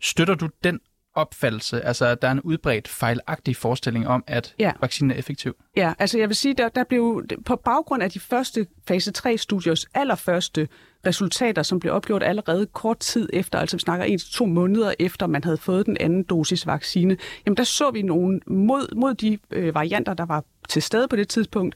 Støtter 0.00 0.34
du 0.34 0.48
den 0.64 0.80
opfattelse, 1.14 1.80
altså 1.80 2.06
at 2.06 2.22
der 2.22 2.28
er 2.28 2.32
en 2.32 2.40
udbredt 2.40 2.88
fejlagtig 2.88 3.56
forestilling 3.56 4.08
om, 4.08 4.24
at 4.26 4.54
ja. 4.58 4.72
vaccinen 4.80 5.10
er 5.10 5.14
effektiv? 5.14 5.56
Ja, 5.76 5.92
altså 5.98 6.18
jeg 6.18 6.28
vil 6.28 6.36
sige, 6.36 6.54
der, 6.54 6.68
der 6.68 6.84
blev 6.84 7.26
på 7.46 7.56
baggrund 7.56 8.02
af 8.02 8.10
de 8.10 8.20
første 8.20 8.66
fase 8.88 9.12
3-studiers 9.18 9.86
allerførste 9.94 10.68
resultater, 11.06 11.62
som 11.62 11.80
blev 11.80 11.92
opgjort 11.92 12.22
allerede 12.22 12.66
kort 12.66 12.98
tid 12.98 13.28
efter, 13.32 13.58
altså 13.58 13.76
vi 13.76 13.80
snakker 13.80 14.04
en 14.04 14.18
til 14.18 14.32
to 14.32 14.46
måneder 14.46 14.94
efter, 14.98 15.26
man 15.26 15.44
havde 15.44 15.56
fået 15.56 15.86
den 15.86 15.96
anden 16.00 16.22
dosis 16.22 16.66
vaccine, 16.66 17.16
jamen 17.46 17.56
der 17.56 17.64
så 17.64 17.90
vi 17.90 18.02
nogle 18.02 18.40
mod, 18.46 18.94
mod 18.94 19.14
de 19.14 19.38
øh, 19.50 19.74
varianter, 19.74 20.14
der 20.14 20.26
var 20.26 20.44
til 20.68 20.82
stede 20.82 21.08
på 21.08 21.16
det 21.16 21.28
tidspunkt, 21.28 21.74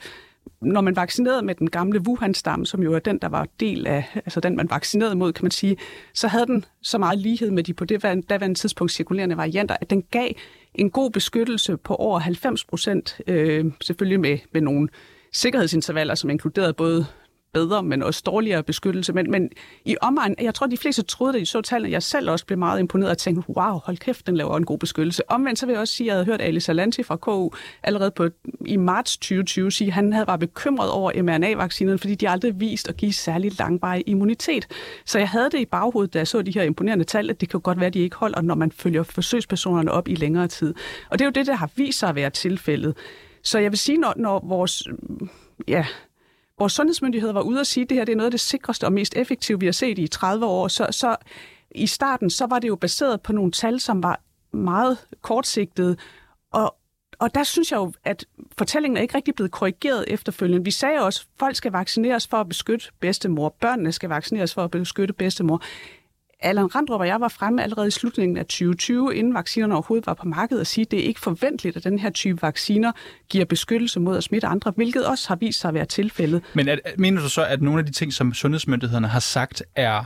når 0.61 0.81
man 0.81 0.97
vaccinerede 0.97 1.43
med 1.43 1.55
den 1.55 1.71
gamle 1.71 2.01
Wuhan-stamme, 2.09 2.67
som 2.67 2.83
jo 2.83 2.95
er 2.95 2.99
den, 2.99 3.19
der 3.19 3.29
var 3.29 3.47
del 3.61 3.87
af, 3.87 4.05
altså 4.15 4.41
den, 4.41 4.57
man 4.57 4.71
vaccinerede 4.71 5.15
mod, 5.15 5.33
kan 5.33 5.45
man 5.45 5.51
sige, 5.51 5.77
så 6.15 6.29
havde 6.29 6.47
den 6.47 6.65
så 6.83 6.99
meget 6.99 7.19
lighed 7.19 7.51
med 7.51 7.63
de 7.63 7.75
på 7.75 7.85
det 7.85 8.03
daværende 8.29 8.59
tidspunkt 8.59 8.93
cirkulerende 8.93 9.37
varianter, 9.37 9.77
at 9.81 9.91
den 9.91 10.03
gav 10.03 10.29
en 10.75 10.91
god 10.91 11.11
beskyttelse 11.11 11.77
på 11.77 11.95
over 11.95 12.19
90 12.19 12.65
procent, 12.65 13.21
øh, 13.27 13.65
selvfølgelig 13.81 14.21
med, 14.21 14.39
med 14.53 14.61
nogle 14.61 14.89
sikkerhedsintervaller, 15.33 16.15
som 16.15 16.31
inkluderede 16.31 16.73
både 16.73 17.07
bedre, 17.57 17.83
men 17.83 18.03
også 18.03 18.23
dårligere 18.27 18.63
beskyttelse. 18.63 19.13
Men, 19.13 19.31
men 19.31 19.51
i 19.85 19.97
omegn, 20.03 20.35
jeg 20.41 20.55
tror, 20.55 20.67
de 20.67 20.77
fleste 20.77 21.03
troede, 21.03 21.33
da 21.33 21.39
de 21.39 21.47
så 21.47 21.61
tallene, 21.61 21.93
jeg 21.93 22.03
selv 22.03 22.31
også 22.31 22.47
blev 22.47 22.59
meget 22.59 22.81
imponeret 22.81 23.11
og 23.11 23.19
tænkte, 23.19 23.51
wow, 23.51 23.81
hold 23.85 23.97
kæft, 23.97 24.27
den 24.27 24.37
laver 24.37 24.57
en 24.57 24.65
god 24.65 24.79
beskyttelse. 24.79 25.31
Omvendt 25.31 25.59
så 25.59 25.67
vil 25.67 25.73
jeg 25.73 25.81
også 25.81 25.95
sige, 25.95 26.05
at 26.05 26.09
jeg 26.09 26.15
havde 26.15 26.27
hørt 26.27 26.41
Alice 26.41 26.65
Salanti 26.65 27.03
fra 27.03 27.17
KU 27.17 27.51
allerede 27.83 28.11
på, 28.11 28.29
i 28.67 28.77
marts 28.77 29.17
2020 29.17 29.71
sige, 29.71 29.89
at 29.89 29.95
han 29.95 30.13
havde 30.13 30.27
var 30.27 30.37
bekymret 30.37 30.91
over 30.91 31.23
mRNA-vaccinerne, 31.23 31.99
fordi 31.99 32.15
de 32.15 32.29
aldrig 32.29 32.61
vist 32.61 32.89
at 32.89 32.97
give 32.97 33.13
særlig 33.13 33.59
langvarig 33.59 34.03
immunitet. 34.07 34.67
Så 35.05 35.19
jeg 35.19 35.29
havde 35.29 35.51
det 35.51 35.59
i 35.59 35.65
baghovedet, 35.65 36.15
da 36.15 36.19
jeg 36.19 36.29
så 36.29 36.43
de 36.43 36.51
her 36.51 36.63
imponerende 36.63 37.05
tal, 37.05 37.31
at 37.31 37.41
det 37.41 37.49
kan 37.49 37.61
godt 37.61 37.79
være, 37.79 37.87
at 37.87 37.95
de 37.95 37.99
ikke 37.99 38.17
holder, 38.17 38.41
når 38.41 38.55
man 38.55 38.73
følger 38.73 39.03
forsøgspersonerne 39.03 39.93
op 39.93 40.09
i 40.09 40.15
længere 40.15 40.49
tid. 40.49 40.75
Og 41.11 41.19
det 41.19 41.25
er 41.25 41.27
jo 41.27 41.33
det, 41.33 41.47
der 41.47 41.55
har 41.55 41.71
vist 41.77 41.99
sig 41.99 42.09
at 42.09 42.15
være 42.15 42.31
tilfældet. 42.31 42.97
Så 43.43 43.59
jeg 43.59 43.71
vil 43.71 43.79
sige, 43.79 43.99
når, 43.99 44.13
når 44.17 44.45
vores 44.49 44.89
ja, 45.69 45.87
vores 46.59 46.73
sundhedsmyndigheder 46.73 47.33
var 47.33 47.41
ude 47.41 47.61
og 47.61 47.67
sige, 47.67 47.85
at 47.85 47.91
det 47.91 47.97
her 47.97 48.05
det 48.05 48.13
er 48.13 48.17
noget 48.17 48.27
af 48.27 48.31
det 48.31 48.41
sikreste 48.41 48.85
og 48.85 48.93
mest 48.93 49.17
effektive, 49.17 49.61
vi 49.61 49.67
har 49.67 49.73
set 49.73 49.99
i 49.99 50.09
30 50.09 50.47
år, 50.47 50.69
så, 50.69 50.87
så 50.91 51.17
i 51.71 51.87
starten 51.87 52.31
så 52.31 52.47
var 52.47 52.59
det 52.59 52.69
jo 52.69 52.77
baseret 52.77 53.21
på 53.21 53.33
nogle 53.33 53.53
tal, 53.53 53.81
som 53.81 54.03
var 54.03 54.21
meget 54.53 54.99
kortsigtede, 55.23 55.97
og, 56.53 56.77
og 57.19 57.35
der 57.35 57.43
synes 57.43 57.71
jeg 57.73 57.77
jo, 57.77 57.93
at 58.05 58.25
fortællingen 58.59 58.97
er 58.97 59.03
ikke 59.03 59.15
rigtig 59.15 59.35
blevet 59.35 59.53
korrigeret 59.53 60.05
efterfølgende. 60.09 60.65
Vi 60.65 60.71
sagde 60.71 61.01
også, 61.01 61.21
at 61.21 61.39
folk 61.39 61.57
skal 61.57 61.73
vaccineres 61.73 62.27
for 62.27 62.37
at 62.37 62.49
beskytte 62.49 62.87
bedstemor, 63.01 63.57
børnene 63.61 63.93
skal 63.93 64.09
vaccineres 64.09 64.55
for 64.55 64.65
at 64.65 64.71
beskytte 64.71 65.15
bedstemor. 65.15 65.63
Allan 66.41 66.75
Randrup 66.75 67.01
og 67.01 67.07
jeg 67.07 67.21
var 67.21 67.29
fremme 67.29 67.63
allerede 67.63 67.89
i 67.89 67.91
slutningen 67.91 68.37
af 68.37 68.45
2020, 68.45 69.17
inden 69.17 69.35
vaccinerne 69.35 69.75
overhovedet 69.75 70.07
var 70.07 70.15
på 70.15 70.29
markedet, 70.29 70.61
og 70.61 70.67
sige, 70.67 70.83
at 70.83 70.91
det 70.91 71.01
er 71.01 71.05
ikke 71.05 71.21
forventeligt, 71.21 71.77
at 71.77 71.85
den 71.85 71.99
her 71.99 72.11
type 72.11 72.43
vacciner 72.43 72.93
giver 73.29 73.45
beskyttelse 73.45 74.01
mod 74.01 74.17
at 74.17 74.25
smitte 74.25 74.47
andre, 74.47 74.73
hvilket 74.77 75.07
også 75.07 75.29
har 75.29 75.37
vist 75.37 75.61
sig 75.61 75.69
at 75.69 75.75
være 75.75 75.87
tilfældet. 75.87 76.43
Men 76.55 76.69
at, 76.69 76.81
mener 76.99 77.23
du 77.23 77.29
så, 77.29 77.45
at 77.45 77.63
nogle 77.63 77.79
af 77.79 77.87
de 77.87 77.93
ting, 77.93 78.13
som 78.13 78.35
sundhedsmyndighederne 78.35 79.09
har 79.09 79.21
sagt, 79.21 79.63
er, 79.75 80.05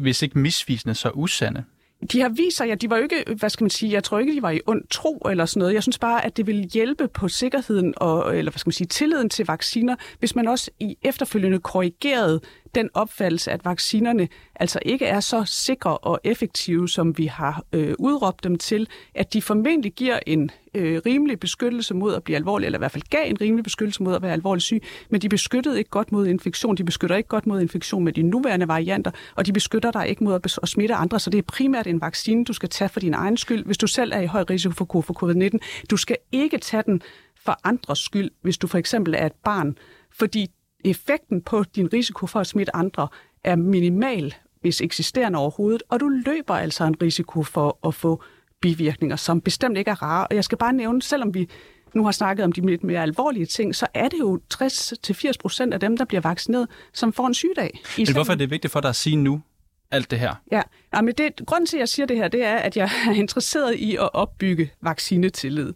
hvis 0.00 0.22
ikke 0.22 0.38
misvisende, 0.38 0.94
så 0.94 1.10
usande? 1.10 1.64
de 2.12 2.20
har 2.20 2.28
vist 2.28 2.56
sig, 2.56 2.70
at 2.70 2.82
de 2.82 2.90
var 2.90 2.96
jo 2.96 3.02
ikke, 3.02 3.24
hvad 3.38 3.50
skal 3.50 3.64
man 3.64 3.70
sige, 3.70 3.92
jeg 3.92 4.04
tror 4.04 4.18
ikke, 4.18 4.34
de 4.34 4.42
var 4.42 4.50
i 4.50 4.60
ond 4.66 4.82
tro 4.90 5.18
eller 5.30 5.46
sådan 5.46 5.60
noget. 5.60 5.74
Jeg 5.74 5.82
synes 5.82 5.98
bare, 5.98 6.24
at 6.24 6.36
det 6.36 6.46
vil 6.46 6.70
hjælpe 6.74 7.08
på 7.08 7.28
sikkerheden 7.28 7.94
og, 7.96 8.36
eller 8.36 8.52
hvad 8.52 8.58
skal 8.58 8.68
man 8.68 8.72
sige, 8.72 8.86
tilliden 8.86 9.30
til 9.30 9.46
vacciner, 9.46 9.96
hvis 10.18 10.34
man 10.34 10.48
også 10.48 10.70
i 10.80 10.96
efterfølgende 11.02 11.58
korrigerede 11.58 12.40
den 12.74 12.90
opfattelse, 12.94 13.52
at 13.52 13.64
vaccinerne 13.64 14.28
altså 14.54 14.78
ikke 14.82 15.06
er 15.06 15.20
så 15.20 15.44
sikre 15.44 15.98
og 15.98 16.20
effektive, 16.24 16.88
som 16.88 17.18
vi 17.18 17.26
har 17.26 17.62
øh, 17.72 17.94
udråbt 17.98 18.44
dem 18.44 18.58
til, 18.58 18.88
at 19.14 19.32
de 19.32 19.42
formentlig 19.42 19.92
giver 19.92 20.18
en 20.26 20.50
øh, 20.74 21.02
rimelig 21.06 21.40
beskyttelse 21.40 21.94
mod 21.94 22.14
at 22.14 22.22
blive 22.22 22.36
alvorlig, 22.36 22.66
eller 22.66 22.78
i 22.78 22.80
hvert 22.80 22.90
fald 22.90 23.02
gav 23.10 23.30
en 23.30 23.40
rimelig 23.40 23.64
beskyttelse 23.64 24.02
mod 24.02 24.14
at 24.14 24.22
være 24.22 24.32
alvorlig 24.32 24.62
syg, 24.62 24.82
men 25.10 25.20
de 25.20 25.28
beskyttede 25.28 25.78
ikke 25.78 25.90
godt 25.90 26.12
mod 26.12 26.26
infektion. 26.26 26.76
De 26.76 26.84
beskytter 26.84 27.16
ikke 27.16 27.28
godt 27.28 27.46
mod 27.46 27.60
infektion 27.60 28.04
med 28.04 28.12
de 28.12 28.22
nuværende 28.22 28.68
varianter, 28.68 29.10
og 29.34 29.46
de 29.46 29.52
beskytter 29.52 29.90
dig 29.90 30.08
ikke 30.08 30.24
mod 30.24 30.34
at, 30.34 30.58
at 30.62 30.68
smitte 30.68 30.94
andre, 30.94 31.20
så 31.20 31.30
det 31.30 31.38
er 31.38 31.42
primært 31.42 31.86
en 31.86 32.00
vaccine, 32.00 32.44
du 32.44 32.52
skal 32.52 32.68
tage 32.68 32.88
for 32.88 33.00
din 33.00 33.14
egen 33.14 33.36
skyld, 33.36 33.64
hvis 33.64 33.78
du 33.78 33.86
selv 33.86 34.12
er 34.14 34.20
i 34.20 34.26
høj 34.26 34.44
risiko 34.50 34.74
for, 34.74 35.02
for 35.02 35.22
covid-19. 35.22 35.58
Du 35.90 35.96
skal 35.96 36.16
ikke 36.32 36.58
tage 36.58 36.82
den 36.86 37.02
for 37.44 37.60
andres 37.64 37.98
skyld, 37.98 38.30
hvis 38.42 38.58
du 38.58 38.66
for 38.66 38.78
eksempel 38.78 39.14
er 39.14 39.26
et 39.26 39.32
barn, 39.44 39.78
fordi 40.12 40.50
effekten 40.84 41.42
på 41.42 41.64
din 41.64 41.92
risiko 41.92 42.26
for 42.26 42.40
at 42.40 42.46
smitte 42.46 42.76
andre 42.76 43.08
er 43.44 43.56
minimal, 43.56 44.34
hvis 44.60 44.80
eksisterende 44.80 45.38
overhovedet, 45.38 45.82
og 45.88 46.00
du 46.00 46.08
løber 46.08 46.54
altså 46.54 46.84
en 46.84 46.96
risiko 47.02 47.42
for 47.42 47.78
at 47.86 47.94
få 47.94 48.22
bivirkninger, 48.60 49.16
som 49.16 49.40
bestemt 49.40 49.78
ikke 49.78 49.90
er 49.90 50.02
rare. 50.02 50.26
Og 50.26 50.34
jeg 50.34 50.44
skal 50.44 50.58
bare 50.58 50.72
nævne, 50.72 51.02
selvom 51.02 51.34
vi 51.34 51.48
nu 51.94 52.04
har 52.04 52.12
snakket 52.12 52.44
om 52.44 52.52
de 52.52 52.66
lidt 52.66 52.84
mere 52.84 53.02
alvorlige 53.02 53.46
ting, 53.46 53.74
så 53.74 53.86
er 53.94 54.08
det 54.08 54.18
jo 54.18 54.40
60-80 54.54 55.32
procent 55.40 55.74
af 55.74 55.80
dem, 55.80 55.96
der 55.96 56.04
bliver 56.04 56.20
vaccineret, 56.20 56.68
som 56.92 57.12
får 57.12 57.26
en 57.26 57.34
sygdag. 57.34 57.80
Men 57.98 58.12
hvorfor 58.12 58.32
er 58.32 58.36
det 58.36 58.50
vigtigt 58.50 58.72
for 58.72 58.80
dig 58.80 58.88
at 58.88 58.96
sige 58.96 59.16
nu, 59.16 59.42
alt 59.90 60.10
det 60.10 60.18
her? 60.18 60.34
Ja, 60.52 60.62
ja 60.94 61.00
men 61.02 61.14
det, 61.14 61.46
grunden 61.46 61.66
til, 61.66 61.76
at 61.76 61.80
jeg 61.80 61.88
siger 61.88 62.06
det 62.06 62.16
her, 62.16 62.28
det 62.28 62.44
er, 62.44 62.56
at 62.56 62.76
jeg 62.76 62.90
er 63.08 63.12
interesseret 63.12 63.74
i 63.74 63.96
at 63.96 64.14
opbygge 64.14 64.70
vaccinetillid. 64.82 65.72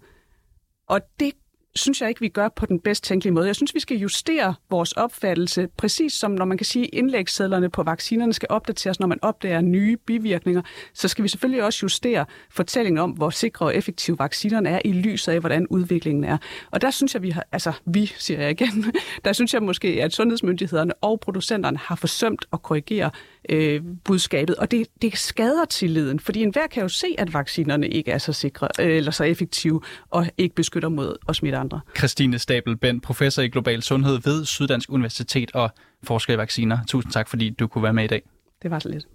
Og 0.88 1.00
det 1.20 1.32
synes 1.76 2.00
jeg 2.00 2.08
ikke, 2.08 2.20
vi 2.20 2.28
gør 2.28 2.48
på 2.48 2.66
den 2.66 2.80
bedst 2.80 3.04
tænkelige 3.04 3.32
måde. 3.32 3.46
Jeg 3.46 3.56
synes, 3.56 3.74
vi 3.74 3.80
skal 3.80 3.96
justere 3.96 4.54
vores 4.70 4.92
opfattelse, 4.92 5.68
præcis 5.76 6.12
som 6.12 6.30
når 6.30 6.44
man 6.44 6.58
kan 6.58 6.64
sige, 6.64 6.84
at 6.84 6.90
indlægssedlerne 6.92 7.70
på 7.70 7.82
vaccinerne 7.82 8.32
skal 8.32 8.46
opdateres, 8.50 9.00
når 9.00 9.06
man 9.06 9.18
opdager 9.22 9.60
nye 9.60 9.96
bivirkninger, 9.96 10.62
så 10.94 11.08
skal 11.08 11.22
vi 11.22 11.28
selvfølgelig 11.28 11.64
også 11.64 11.78
justere 11.82 12.24
fortællingen 12.50 12.98
om, 12.98 13.10
hvor 13.10 13.30
sikre 13.30 13.66
og 13.66 13.76
effektive 13.76 14.18
vaccinerne 14.18 14.68
er 14.68 14.80
i 14.84 14.92
lyset 14.92 15.32
af, 15.32 15.40
hvordan 15.40 15.66
udviklingen 15.66 16.24
er. 16.24 16.38
Og 16.70 16.82
der 16.82 16.90
synes 16.90 17.14
jeg, 17.14 17.22
vi 17.22 17.30
har, 17.30 17.44
altså 17.52 17.72
vi, 17.86 18.06
siger 18.06 18.40
jeg 18.40 18.50
igen, 18.50 18.92
der 19.24 19.32
synes 19.32 19.54
jeg 19.54 19.62
måske, 19.62 19.88
at 20.02 20.12
sundhedsmyndighederne 20.12 20.94
og 20.94 21.20
producenterne 21.20 21.78
har 21.78 21.96
forsømt 21.96 22.44
at 22.52 22.62
korrigere 22.62 23.10
øh, 23.48 23.82
budskabet, 24.04 24.56
og 24.56 24.70
det, 24.70 24.86
det 25.02 25.18
skader 25.18 25.64
tilliden, 25.64 26.20
fordi 26.20 26.42
enhver 26.42 26.66
kan 26.66 26.82
jo 26.82 26.88
se, 26.88 27.06
at 27.18 27.34
vaccinerne 27.34 27.88
ikke 27.88 28.10
er 28.10 28.18
så 28.18 28.32
sikre 28.32 28.68
øh, 28.80 28.96
eller 28.96 29.10
så 29.10 29.24
effektive 29.24 29.80
og 30.10 30.26
ikke 30.38 30.54
beskytter 30.54 30.88
mod 30.88 31.16
at 31.28 31.36
smitte 31.36 31.58
andre. 31.58 31.80
Christine 31.98 32.38
Stabel 32.38 32.76
Ben, 32.76 33.00
professor 33.00 33.42
i 33.42 33.48
global 33.48 33.82
sundhed 33.82 34.18
ved 34.24 34.44
Syddansk 34.44 34.92
Universitet 34.92 35.50
og 35.54 35.70
forsker 36.02 36.34
i 36.34 36.38
vacciner. 36.38 36.78
Tusind 36.88 37.12
tak, 37.12 37.28
fordi 37.28 37.50
du 37.50 37.66
kunne 37.66 37.82
være 37.82 37.92
med 37.92 38.04
i 38.04 38.06
dag. 38.06 38.22
Det 38.62 38.70
var 38.70 38.78
så 38.78 38.88
lidt. 38.88 39.06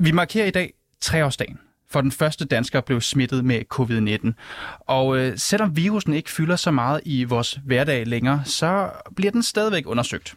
Vi 0.00 0.12
markerer 0.12 0.46
i 0.46 0.50
dag 0.50 0.72
treårsdagen 1.00 1.58
for 1.96 2.00
den 2.00 2.12
første 2.12 2.44
dansker 2.44 2.80
blev 2.80 3.00
smittet 3.00 3.44
med 3.44 3.62
covid-19. 3.74 4.32
Og 4.80 5.18
øh, 5.18 5.38
selvom 5.38 5.76
virusen 5.76 6.14
ikke 6.14 6.30
fylder 6.30 6.56
så 6.56 6.70
meget 6.70 7.00
i 7.04 7.24
vores 7.24 7.58
hverdag 7.64 8.06
længere, 8.06 8.42
så 8.44 8.90
bliver 9.16 9.32
den 9.32 9.42
stadigvæk 9.42 9.86
undersøgt. 9.86 10.34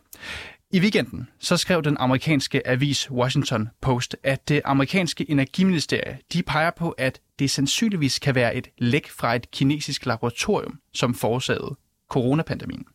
I 0.71 0.79
weekenden 0.79 1.27
så 1.39 1.57
skrev 1.57 1.83
den 1.83 1.97
amerikanske 1.99 2.67
avis 2.67 3.11
Washington 3.11 3.69
Post, 3.81 4.15
at 4.23 4.49
det 4.49 4.61
amerikanske 4.65 5.31
energiministerie 5.31 6.17
de 6.33 6.43
peger 6.43 6.71
på, 6.77 6.89
at 6.89 7.19
det 7.39 7.51
sandsynligvis 7.51 8.19
kan 8.19 8.35
være 8.35 8.55
et 8.55 8.67
læk 8.77 9.09
fra 9.09 9.35
et 9.35 9.51
kinesisk 9.51 10.05
laboratorium, 10.05 10.79
som 10.93 11.13
forårsagede 11.13 11.75
coronapandemien. 12.09 12.85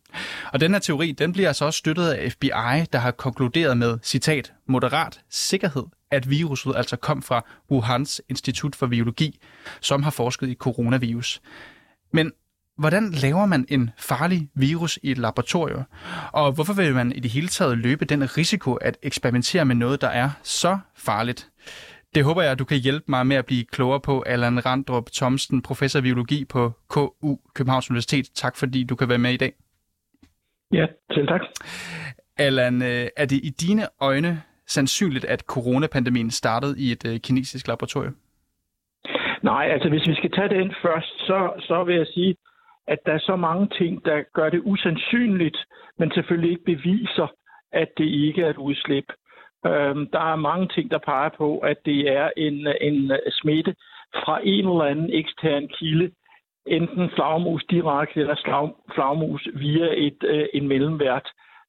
Og 0.53 0.59
den 0.59 0.71
her 0.71 0.79
teori, 0.79 1.11
den 1.11 1.33
bliver 1.33 1.47
altså 1.47 1.65
også 1.65 1.77
støttet 1.77 2.09
af 2.09 2.31
FBI, 2.31 2.85
der 2.93 2.97
har 2.97 3.11
konkluderet 3.11 3.77
med, 3.77 3.97
citat, 4.03 4.53
moderat 4.67 5.19
sikkerhed, 5.29 5.83
at 6.11 6.29
viruset 6.29 6.73
altså 6.75 6.95
kom 6.95 7.21
fra 7.21 7.45
Wuhans 7.71 8.21
Institut 8.29 8.75
for 8.75 8.87
Biologi, 8.87 9.39
som 9.81 10.03
har 10.03 10.11
forsket 10.11 10.49
i 10.49 10.55
coronavirus. 10.55 11.41
Men 12.11 12.31
hvordan 12.77 13.11
laver 13.11 13.45
man 13.45 13.65
en 13.69 13.89
farlig 13.97 14.49
virus 14.55 14.99
i 15.03 15.11
et 15.11 15.17
laboratorium? 15.17 15.83
Og 16.31 16.51
hvorfor 16.51 16.73
vil 16.73 16.93
man 16.93 17.11
i 17.11 17.19
det 17.19 17.31
hele 17.31 17.47
taget 17.47 17.77
løbe 17.77 18.05
den 18.05 18.37
risiko 18.37 18.73
at 18.73 18.97
eksperimentere 19.03 19.65
med 19.65 19.75
noget, 19.75 20.01
der 20.01 20.07
er 20.07 20.29
så 20.43 20.77
farligt? 20.95 21.49
Det 22.15 22.23
håber 22.23 22.41
jeg, 22.41 22.51
at 22.51 22.59
du 22.59 22.65
kan 22.65 22.77
hjælpe 22.77 23.05
mig 23.07 23.27
med 23.27 23.35
at 23.35 23.45
blive 23.45 23.65
klogere 23.65 23.99
på, 23.99 24.21
Allan 24.21 24.65
Randrup 24.65 25.11
Thomsen, 25.11 25.61
professor 25.61 25.99
i 25.99 26.01
biologi 26.01 26.45
på 26.45 26.73
KU 26.87 27.37
Københavns 27.53 27.89
Universitet. 27.89 28.29
Tak 28.35 28.55
fordi 28.55 28.83
du 28.83 28.95
kan 28.95 29.09
være 29.09 29.17
med 29.17 29.33
i 29.33 29.37
dag. 29.37 29.53
Ja, 30.71 30.85
selv 31.13 31.27
tak. 31.27 31.41
Allan, 32.37 32.81
øh, 32.81 33.07
er 33.17 33.25
det 33.25 33.39
i 33.43 33.49
dine 33.49 33.87
øjne 33.99 34.41
sandsynligt, 34.67 35.25
at 35.25 35.39
coronapandemien 35.39 36.31
startede 36.31 36.75
i 36.79 36.91
et 36.91 37.07
øh, 37.07 37.19
kinesisk 37.19 37.67
laboratorium? 37.67 38.15
Nej, 39.43 39.65
altså 39.65 39.89
hvis 39.89 40.07
vi 40.07 40.15
skal 40.15 40.31
tage 40.31 40.49
den 40.49 40.73
først, 40.81 41.13
så, 41.27 41.53
så 41.59 41.83
vil 41.83 41.95
jeg 41.95 42.07
sige, 42.07 42.35
at 42.87 42.99
der 43.05 43.13
er 43.13 43.19
så 43.19 43.35
mange 43.35 43.67
ting, 43.77 44.05
der 44.05 44.23
gør 44.33 44.49
det 44.49 44.61
usandsynligt, 44.63 45.57
men 45.99 46.11
selvfølgelig 46.11 46.51
ikke 46.51 46.63
beviser, 46.65 47.27
at 47.71 47.89
det 47.97 48.05
ikke 48.05 48.41
er 48.41 48.49
et 48.49 48.57
udslip. 48.57 49.05
Øhm, 49.65 50.07
der 50.13 50.31
er 50.31 50.35
mange 50.35 50.67
ting, 50.67 50.91
der 50.91 50.97
peger 50.97 51.29
på, 51.37 51.59
at 51.59 51.77
det 51.85 51.99
er 52.09 52.29
en, 52.37 52.67
en 52.81 53.11
øh, 53.11 53.17
smitte 53.31 53.75
fra 54.15 54.39
en 54.43 54.69
eller 54.69 54.83
anden 54.83 55.09
ekstern 55.13 55.67
kilde, 55.67 56.11
enten 56.67 57.09
flagmus 57.15 57.63
direkte 57.69 58.19
eller 58.19 58.71
flagmus 58.95 59.47
via 59.53 59.87
et, 60.07 60.23
øh, 60.23 60.45
en 60.53 60.67
mellemvært, 60.67 61.27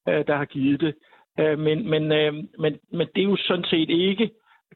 øh, 0.09 0.27
der 0.27 0.37
har 0.37 0.45
givet 0.45 0.81
det. 0.81 0.95
Øh, 1.41 1.59
men, 1.59 1.91
men, 1.91 2.13
øh, 2.13 2.35
men, 2.59 2.79
men 2.93 3.07
det 3.15 3.21
er 3.21 3.31
jo 3.31 3.37
sådan 3.37 3.65
set 3.65 3.91
ikke, 3.91 4.31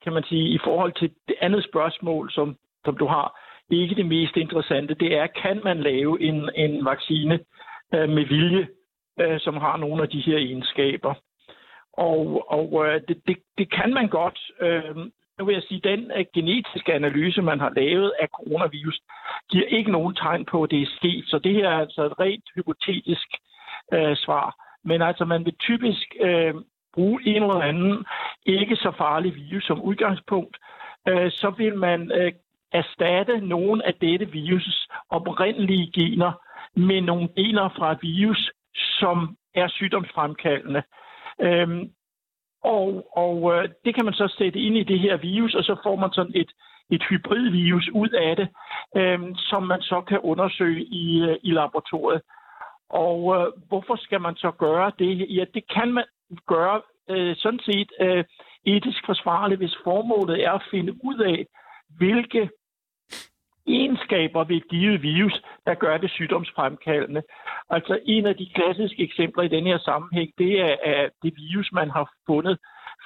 kan 0.05 0.13
man 0.13 0.25
sige, 0.25 0.49
i 0.49 0.59
forhold 0.65 0.93
til 0.93 1.11
det 1.29 1.37
andet 1.41 1.65
spørgsmål, 1.65 2.31
som, 2.33 2.57
som 2.85 2.97
du 2.97 3.07
har, 3.07 3.41
ikke 3.71 3.95
det 3.95 4.07
mest 4.07 4.37
interessante. 4.37 4.95
Det 4.95 5.17
er, 5.17 5.27
kan 5.27 5.61
man 5.65 5.81
lave 5.81 6.23
en, 6.23 6.51
en 6.55 6.85
vaccine 6.85 7.41
øh, 7.95 8.09
med 8.09 8.25
vilje, 8.25 8.69
øh, 9.21 9.41
som 9.41 9.57
har 9.57 9.77
nogle 9.77 10.03
af 10.03 10.09
de 10.09 10.21
her 10.21 10.37
egenskaber? 10.37 11.15
Og, 11.93 12.51
og 12.51 12.87
øh, 12.87 13.01
det, 13.09 13.23
det, 13.27 13.37
det 13.59 13.73
kan 13.73 13.95
man 13.95 14.09
godt. 14.09 14.39
Øh, 14.61 14.97
nu 15.39 15.45
vil 15.45 15.53
jeg 15.53 15.63
sige, 15.63 15.81
den 15.85 16.11
øh, 16.17 16.25
genetiske 16.35 16.95
analyse, 16.95 17.43
man 17.43 17.61
har 17.61 17.71
lavet 17.77 18.13
af 18.21 18.29
coronavirus, 18.29 19.01
giver 19.51 19.67
ikke 19.67 19.93
nogen 19.93 20.15
tegn 20.15 20.45
på, 20.45 20.63
at 20.63 20.71
det 20.71 20.83
er 20.83 20.97
sket. 20.97 21.25
Så 21.27 21.39
det 21.39 21.55
her 21.55 21.69
er 21.69 21.79
altså 21.79 22.07
et 22.07 22.21
rent 22.21 22.45
hypotetisk 22.55 23.29
øh, 23.93 24.17
svar. 24.17 24.70
Men 24.85 25.03
altså, 25.03 25.25
man 25.25 25.45
vil 25.45 25.55
typisk 25.57 26.15
øh, 26.21 26.55
bruge 26.95 27.23
en 27.27 27.43
eller 27.43 27.61
anden 27.61 28.05
ikke 28.47 28.77
så 28.77 28.93
farlig 28.99 29.35
virus 29.35 29.65
som 29.65 29.83
udgangspunkt. 29.83 30.57
øh, 31.09 31.31
så 31.31 31.55
vil 31.57 31.79
man 31.79 32.13
øh, 32.13 32.33
erstatte 32.73 33.41
nogle 33.41 33.87
af 33.87 33.95
dette 33.95 34.27
virus' 34.27 34.87
oprindelige 35.11 35.93
gener 35.93 36.33
med 36.77 37.01
nogle 37.01 37.29
gener 37.37 37.69
fra 37.69 37.93
et 37.93 37.99
virus, 38.03 38.51
som 38.75 39.37
er 39.55 39.69
sygdomsfremkaldende. 39.69 40.83
Øhm, 41.41 41.91
og 42.65 43.07
og 43.17 43.55
øh, 43.55 43.69
det 43.85 43.95
kan 43.95 44.05
man 44.05 44.15
så 44.15 44.35
sætte 44.39 44.59
ind 44.59 44.77
i 44.77 44.83
det 44.83 45.01
her 45.01 45.17
virus, 45.17 45.55
og 45.55 45.65
så 45.65 45.77
får 45.83 45.97
man 45.97 46.13
sådan 46.13 46.33
et, 46.35 46.53
et 46.91 47.03
hybridvirus 47.11 47.89
ud 47.95 48.09
af 48.09 48.37
det, 48.37 48.49
øhm, 48.97 49.35
som 49.35 49.63
man 49.63 49.83
så 49.83 50.01
kan 50.01 50.19
undersøge 50.19 50.85
i, 50.85 51.21
øh, 51.23 51.37
i 51.43 51.51
laboratoriet. 51.51 52.23
Og 52.91 53.37
øh, 53.37 53.53
hvorfor 53.69 53.97
skal 53.97 54.21
man 54.21 54.37
så 54.37 54.51
gøre 54.51 54.93
det? 54.99 55.37
Ja, 55.37 55.45
det 55.55 55.65
kan 55.75 55.93
man 55.93 56.05
gøre 56.47 56.83
øh, 57.11 57.37
sådan 57.37 57.61
set 57.61 57.93
øh, 58.01 58.25
etisk 58.65 59.07
forsvarligt, 59.07 59.61
hvis 59.61 59.77
formålet 59.85 60.45
er 60.45 60.53
at 60.53 60.67
finde 60.71 60.93
ud 61.05 61.19
af, 61.19 61.47
hvilke 61.99 62.51
egenskaber 63.67 64.45
ved 64.45 64.57
et 64.57 64.69
givet 64.69 65.03
virus, 65.03 65.43
der 65.67 65.75
gør 65.75 65.97
det 65.99 66.11
sygdomsfremkaldende. 66.11 67.23
Altså 67.71 67.99
en 68.05 68.27
af 68.27 68.37
de 68.37 68.51
klassiske 68.55 69.03
eksempler 69.03 69.43
i 69.43 69.49
den 69.49 69.67
her 69.67 69.79
sammenhæng, 69.79 70.31
det 70.39 70.61
er, 70.61 70.77
er 70.85 71.09
det 71.23 71.33
virus, 71.37 71.73
man 71.73 71.91
har 71.91 72.13
fundet 72.27 72.59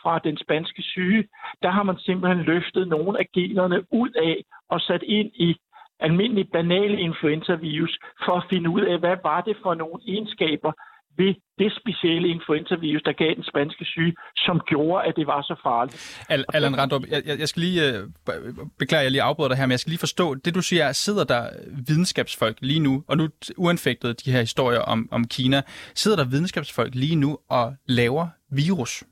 fra 0.02 0.18
den 0.18 0.37
spanske 0.37 0.82
syge. 0.82 1.28
Der 1.62 1.70
har 1.70 1.82
man 1.82 1.98
simpelthen 1.98 2.44
løftet 2.44 2.88
nogle 2.88 3.18
af 3.18 3.26
generne 3.35 3.78
ud 3.92 4.11
af 4.11 4.37
og 4.68 4.80
sat 4.80 5.02
ind 5.02 5.30
i 5.35 5.56
almindelig 6.00 6.48
banale 6.52 7.00
influenzavirus 7.00 7.98
for 8.24 8.33
at 8.33 8.44
finde 8.50 8.70
ud 8.70 8.80
af, 8.80 8.98
hvad 8.98 9.16
var 9.22 9.40
det 9.40 9.57
for 9.62 9.74
nogle 9.74 9.98
egenskaber, 10.09 10.72
ved 11.16 11.35
det 11.59 11.72
specielle 11.80 12.28
influenzavirus, 12.28 13.02
der 13.02 13.12
gav 13.12 13.35
den 13.35 13.44
spanske 13.44 13.85
syge, 13.85 14.14
som 14.37 14.61
gjorde, 14.66 15.04
at 15.04 15.16
det 15.16 15.26
var 15.26 15.42
så 15.42 15.61
farligt. 15.62 16.26
Al- 16.28 16.44
Allan 16.54 16.78
Randrup, 16.78 17.02
jeg, 17.11 17.38
jeg 17.38 17.48
skal 17.48 17.61
lige, 17.62 18.02
uh, 18.02 18.68
beklager, 18.78 19.02
jeg 19.02 19.11
lige 19.11 19.22
afbryder 19.22 19.48
dig 19.48 19.59
her, 19.59 19.66
men 19.66 19.70
jeg 19.70 19.80
skal 19.80 19.90
lige 19.90 20.07
forstå, 20.09 20.35
det 20.35 20.54
du 20.54 20.62
siger, 20.62 20.92
sidder 20.92 21.24
der 21.24 21.42
videnskabsfolk 21.87 22.57
lige 22.61 22.80
nu, 22.80 23.04
og 23.09 23.16
nu 23.16 23.28
uanfægtet 23.57 24.24
de 24.24 24.33
her 24.33 24.40
historier 24.40 24.80
om, 24.80 25.09
om 25.12 25.24
Kina, 25.24 25.62
sidder 25.94 26.16
der 26.16 26.30
videnskabsfolk 26.30 26.94
lige 26.94 27.16
nu 27.16 27.38
og 27.50 27.74
laver 27.87 28.26
virus? 28.50 29.04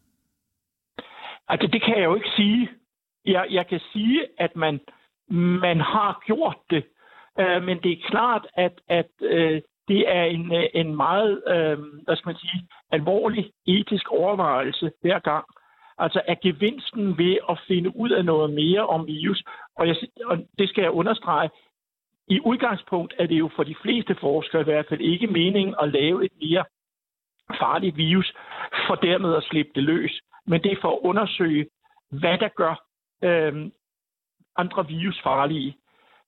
Altså, 1.48 1.66
det 1.72 1.82
kan 1.84 1.94
jeg 1.96 2.04
jo 2.04 2.14
ikke 2.14 2.30
sige. 2.36 2.68
Jeg, 3.24 3.46
jeg 3.50 3.66
kan 3.66 3.80
sige, 3.92 4.26
at 4.38 4.56
man, 4.56 4.80
man 5.34 5.80
har 5.80 6.22
gjort 6.26 6.56
det, 6.70 6.84
Øh, 7.40 7.62
men 7.62 7.82
det 7.82 7.92
er 7.92 8.08
klart, 8.10 8.46
at, 8.54 8.80
at 8.88 9.10
øh, 9.20 9.62
det 9.88 10.16
er 10.16 10.24
en, 10.24 10.54
øh, 10.54 10.64
en 10.74 10.96
meget, 10.96 11.42
øh, 11.46 11.78
hvad 12.04 12.16
skal 12.16 12.28
man 12.28 12.36
sige, 12.36 12.68
alvorlig 12.90 13.52
etisk 13.66 14.08
overvejelse 14.08 14.92
hver 15.00 15.18
gang. 15.18 15.44
Altså 15.98 16.22
er 16.26 16.34
gevinsten 16.42 17.18
ved 17.18 17.36
at 17.50 17.60
finde 17.68 17.96
ud 17.96 18.10
af 18.10 18.24
noget 18.24 18.52
mere 18.52 18.86
om 18.86 19.06
virus, 19.06 19.44
og, 19.76 19.88
jeg, 19.88 19.96
og 20.24 20.38
det 20.58 20.68
skal 20.68 20.82
jeg 20.82 20.90
understrege, 20.90 21.50
i 22.28 22.40
udgangspunkt 22.40 23.14
er 23.18 23.26
det 23.26 23.38
jo 23.38 23.50
for 23.56 23.62
de 23.62 23.74
fleste 23.82 24.14
forskere 24.20 24.60
i 24.60 24.64
hvert 24.64 24.86
fald 24.88 25.00
ikke 25.00 25.26
meningen 25.26 25.74
at 25.82 25.88
lave 25.92 26.24
et 26.24 26.32
mere 26.42 26.64
farligt 27.58 27.96
virus, 27.96 28.32
for 28.86 28.94
dermed 28.94 29.34
at 29.34 29.42
slippe 29.42 29.72
det 29.74 29.82
løs. 29.82 30.20
Men 30.46 30.62
det 30.62 30.72
er 30.72 30.80
for 30.80 30.90
at 30.90 30.98
undersøge, 31.02 31.66
hvad 32.10 32.38
der 32.38 32.48
gør 32.48 32.74
øh, 33.24 33.70
andre 34.56 34.86
virusfarlige. 34.88 35.76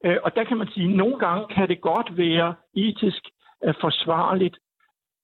Øh, 0.04 0.16
og 0.24 0.36
der 0.36 0.44
kan 0.44 0.56
man 0.56 0.68
sige, 0.68 0.88
at 0.90 0.96
nogle 0.96 1.18
gange 1.18 1.54
kan 1.54 1.68
det 1.68 1.80
godt 1.80 2.16
være 2.16 2.54
etisk 2.74 3.22
øh, 3.64 3.74
forsvarligt 3.80 4.56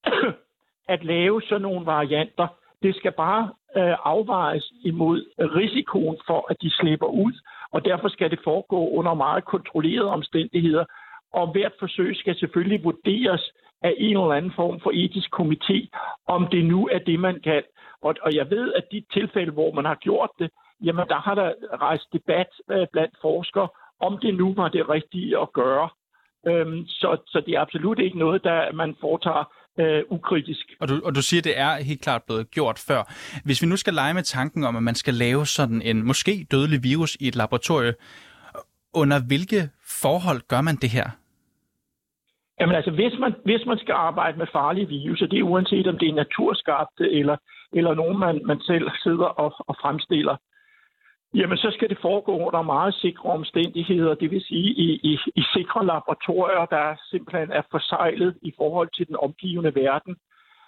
at 0.95 1.05
lave 1.05 1.43
sådan 1.43 1.63
nogle 1.63 1.87
varianter. 1.87 2.47
Det 2.83 2.97
skal 2.97 3.13
bare 3.13 3.53
øh, 3.77 3.97
afvejes 4.05 4.73
imod 4.85 5.19
risikoen 5.39 6.17
for, 6.27 6.47
at 6.51 6.57
de 6.63 6.71
slipper 6.71 7.07
ud, 7.07 7.33
og 7.73 7.85
derfor 7.85 8.09
skal 8.09 8.31
det 8.31 8.41
foregå 8.45 8.89
under 8.89 9.15
meget 9.15 9.45
kontrollerede 9.45 10.11
omstændigheder. 10.11 10.85
Og 11.33 11.53
hvert 11.53 11.73
forsøg 11.79 12.17
skal 12.17 12.37
selvfølgelig 12.37 12.85
vurderes 12.85 13.53
af 13.83 13.95
en 13.99 14.17
eller 14.17 14.33
anden 14.33 14.53
form 14.57 14.81
for 14.81 14.91
etisk 14.95 15.29
komité, 15.41 15.89
om 16.27 16.49
det 16.53 16.65
nu 16.65 16.89
er 16.93 16.99
det, 16.99 17.21
man 17.21 17.41
kan. 17.41 17.63
Og, 18.03 18.15
og 18.23 18.35
jeg 18.35 18.51
ved, 18.51 18.73
at 18.73 18.85
de 18.93 19.05
tilfælde, 19.13 19.53
hvor 19.53 19.73
man 19.73 19.85
har 19.85 19.95
gjort 19.95 20.31
det, 20.39 20.51
jamen 20.83 21.09
der 21.09 21.21
har 21.27 21.35
der 21.35 21.53
rejst 21.81 22.07
debat 22.13 22.51
øh, 22.71 22.87
blandt 22.93 23.15
forskere, 23.21 23.69
om 24.01 24.19
det 24.23 24.35
nu 24.35 24.55
var 24.55 24.69
det 24.69 24.89
rigtige 24.89 25.39
at 25.39 25.53
gøre. 25.53 25.89
Øhm, 26.47 26.87
så, 26.87 27.17
så 27.27 27.43
det 27.47 27.55
er 27.55 27.61
absolut 27.61 27.99
ikke 27.99 28.19
noget, 28.19 28.45
der 28.45 28.73
man 28.73 28.97
foretager 29.01 29.45
øh, 29.79 30.03
ukritisk. 30.09 30.67
Og 30.81 30.89
du, 30.89 30.95
og 31.05 31.15
du 31.15 31.23
siger, 31.23 31.41
at 31.41 31.45
det 31.45 31.59
er 31.59 31.85
helt 31.85 32.03
klart 32.03 32.23
blevet 32.23 32.51
gjort 32.51 32.79
før. 32.89 33.03
Hvis 33.45 33.63
vi 33.63 33.67
nu 33.67 33.77
skal 33.77 33.95
lege 33.95 34.15
med 34.15 34.23
tanken 34.23 34.65
om, 34.65 34.77
at 34.77 34.83
man 34.83 34.95
skal 34.95 35.15
lave 35.15 35.47
sådan 35.47 35.83
en 35.83 36.07
måske 36.07 36.47
dødelig 36.51 36.83
virus 36.83 37.17
i 37.21 37.29
et 37.29 37.37
laboratorium, 37.37 37.95
under 38.95 39.19
hvilke 39.29 39.61
forhold 40.01 40.41
gør 40.49 40.61
man 40.61 40.77
det 40.77 40.91
her? 40.91 41.09
Jamen 42.61 42.77
altså, 42.77 42.91
hvis 42.91 43.15
man, 43.19 43.35
hvis 43.45 43.67
man 43.67 43.79
skal 43.79 43.93
arbejde 43.93 44.39
med 44.39 44.47
farlige 44.53 44.89
virus, 44.89 45.23
og 45.23 45.31
det 45.31 45.39
er 45.39 45.43
uanset 45.43 45.87
om 45.87 45.99
det 45.99 46.09
er 46.09 46.15
naturskabte 46.15 47.05
eller, 47.19 47.37
eller 47.73 47.95
nogen, 47.95 48.19
man, 48.19 48.41
man 48.45 48.61
selv 48.61 48.91
sidder 49.03 49.25
og, 49.25 49.55
og 49.69 49.77
fremstiller, 49.83 50.37
Jamen, 51.35 51.59
så 51.59 51.71
skal 51.71 51.89
det 51.89 51.99
foregå 52.03 52.33
under 52.47 52.63
meget 52.63 52.95
sikre 52.95 53.31
omstændigheder, 53.31 54.15
det 54.15 54.31
vil 54.31 54.41
sige 54.41 54.71
i, 54.71 55.01
i, 55.03 55.19
i 55.37 55.43
sikre 55.55 55.87
laboratorier, 55.87 56.67
der 56.67 56.97
simpelthen 57.11 57.51
er 57.51 57.63
forsejlet 57.71 58.39
i 58.43 58.53
forhold 58.57 58.89
til 58.97 59.09
den 59.09 59.17
omgivende 59.17 59.75
verden, 59.75 60.17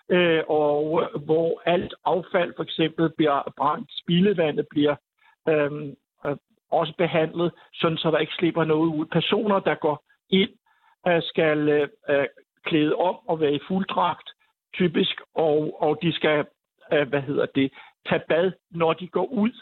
øh, 0.09 0.42
og 0.48 1.09
hvor 1.25 1.62
alt 1.64 1.94
affald 2.05 2.53
for 2.57 2.62
eksempel 2.62 3.11
bliver 3.16 3.53
brændt, 3.57 3.90
spildevandet 4.03 4.66
bliver 4.70 4.96
øhm, 5.48 5.94
øh, 6.27 6.37
også 6.70 6.94
behandlet, 6.98 7.53
sådan 7.75 7.98
så 7.98 8.11
der 8.11 8.18
ikke 8.18 8.35
slipper 8.38 8.64
noget 8.64 8.88
ud. 8.88 9.07
Personer, 9.07 9.61
der 9.61 9.75
går 9.75 10.05
ind, 10.31 10.51
øh, 11.09 11.22
skal 11.22 11.68
øh, 12.09 12.27
klæde 12.64 12.94
om 12.94 13.16
og 13.29 13.40
være 13.40 13.55
i 13.55 13.61
fulddragt, 13.68 14.31
typisk, 14.75 15.20
og, 15.35 15.83
og 15.83 15.98
de 16.03 16.12
skal, 16.12 16.44
øh, 16.92 17.09
hvad 17.09 17.22
hedder 17.22 17.46
det, 17.46 17.72
tage 18.09 18.22
bad, 18.29 18.53
når 18.70 18.92
de 18.92 19.09
går 19.09 19.27
ud 19.27 19.53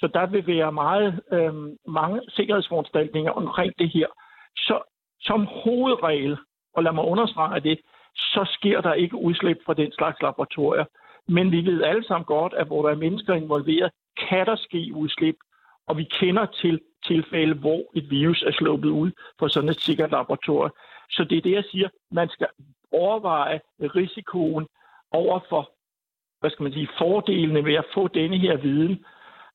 så 0.00 0.06
der 0.14 0.26
vil 0.26 0.46
være 0.46 0.72
meget, 0.72 1.20
øh, 1.32 1.54
mange 1.86 2.20
sikkerhedsforanstaltninger 2.28 3.32
omkring 3.32 3.72
det 3.78 3.90
her. 3.90 4.06
Så 4.56 4.82
som 5.20 5.46
hovedregel, 5.46 6.38
og 6.74 6.82
lad 6.82 6.92
mig 6.92 7.04
understrege 7.04 7.60
det, 7.60 7.80
så 8.14 8.46
sker 8.52 8.80
der 8.80 8.92
ikke 8.94 9.16
udslip 9.16 9.58
fra 9.66 9.74
den 9.74 9.92
slags 9.92 10.22
laboratorier. 10.22 10.84
Men 11.28 11.52
vi 11.52 11.64
ved 11.64 11.82
alle 11.82 12.04
sammen 12.04 12.24
godt, 12.24 12.54
at 12.54 12.66
hvor 12.66 12.82
der 12.82 12.90
er 12.90 13.04
mennesker 13.04 13.34
involveret, 13.34 13.90
kan 14.28 14.46
der 14.46 14.56
ske 14.56 14.90
udslip, 14.94 15.36
og 15.88 15.96
vi 15.96 16.04
kender 16.04 16.46
til 16.46 16.80
tilfælde, 17.06 17.54
hvor 17.54 17.82
et 17.94 18.10
virus 18.10 18.42
er 18.42 18.52
sluppet 18.52 18.88
ud 18.88 19.10
fra 19.38 19.48
sådan 19.48 19.70
et 19.70 19.80
sikkert 19.80 20.10
laboratorium. 20.10 20.72
Så 21.10 21.24
det 21.24 21.38
er 21.38 21.42
det, 21.42 21.52
jeg 21.52 21.64
siger. 21.70 21.88
Man 22.10 22.28
skal 22.28 22.46
overveje 22.92 23.60
risikoen 23.80 24.66
over 25.12 25.40
for, 25.48 25.70
hvad 26.40 26.50
skal 26.50 26.62
man 26.62 26.72
sige, 26.72 26.88
fordelene 26.98 27.64
ved 27.64 27.74
at 27.74 27.84
få 27.94 28.08
denne 28.08 28.38
her 28.38 28.56
viden 28.56 29.04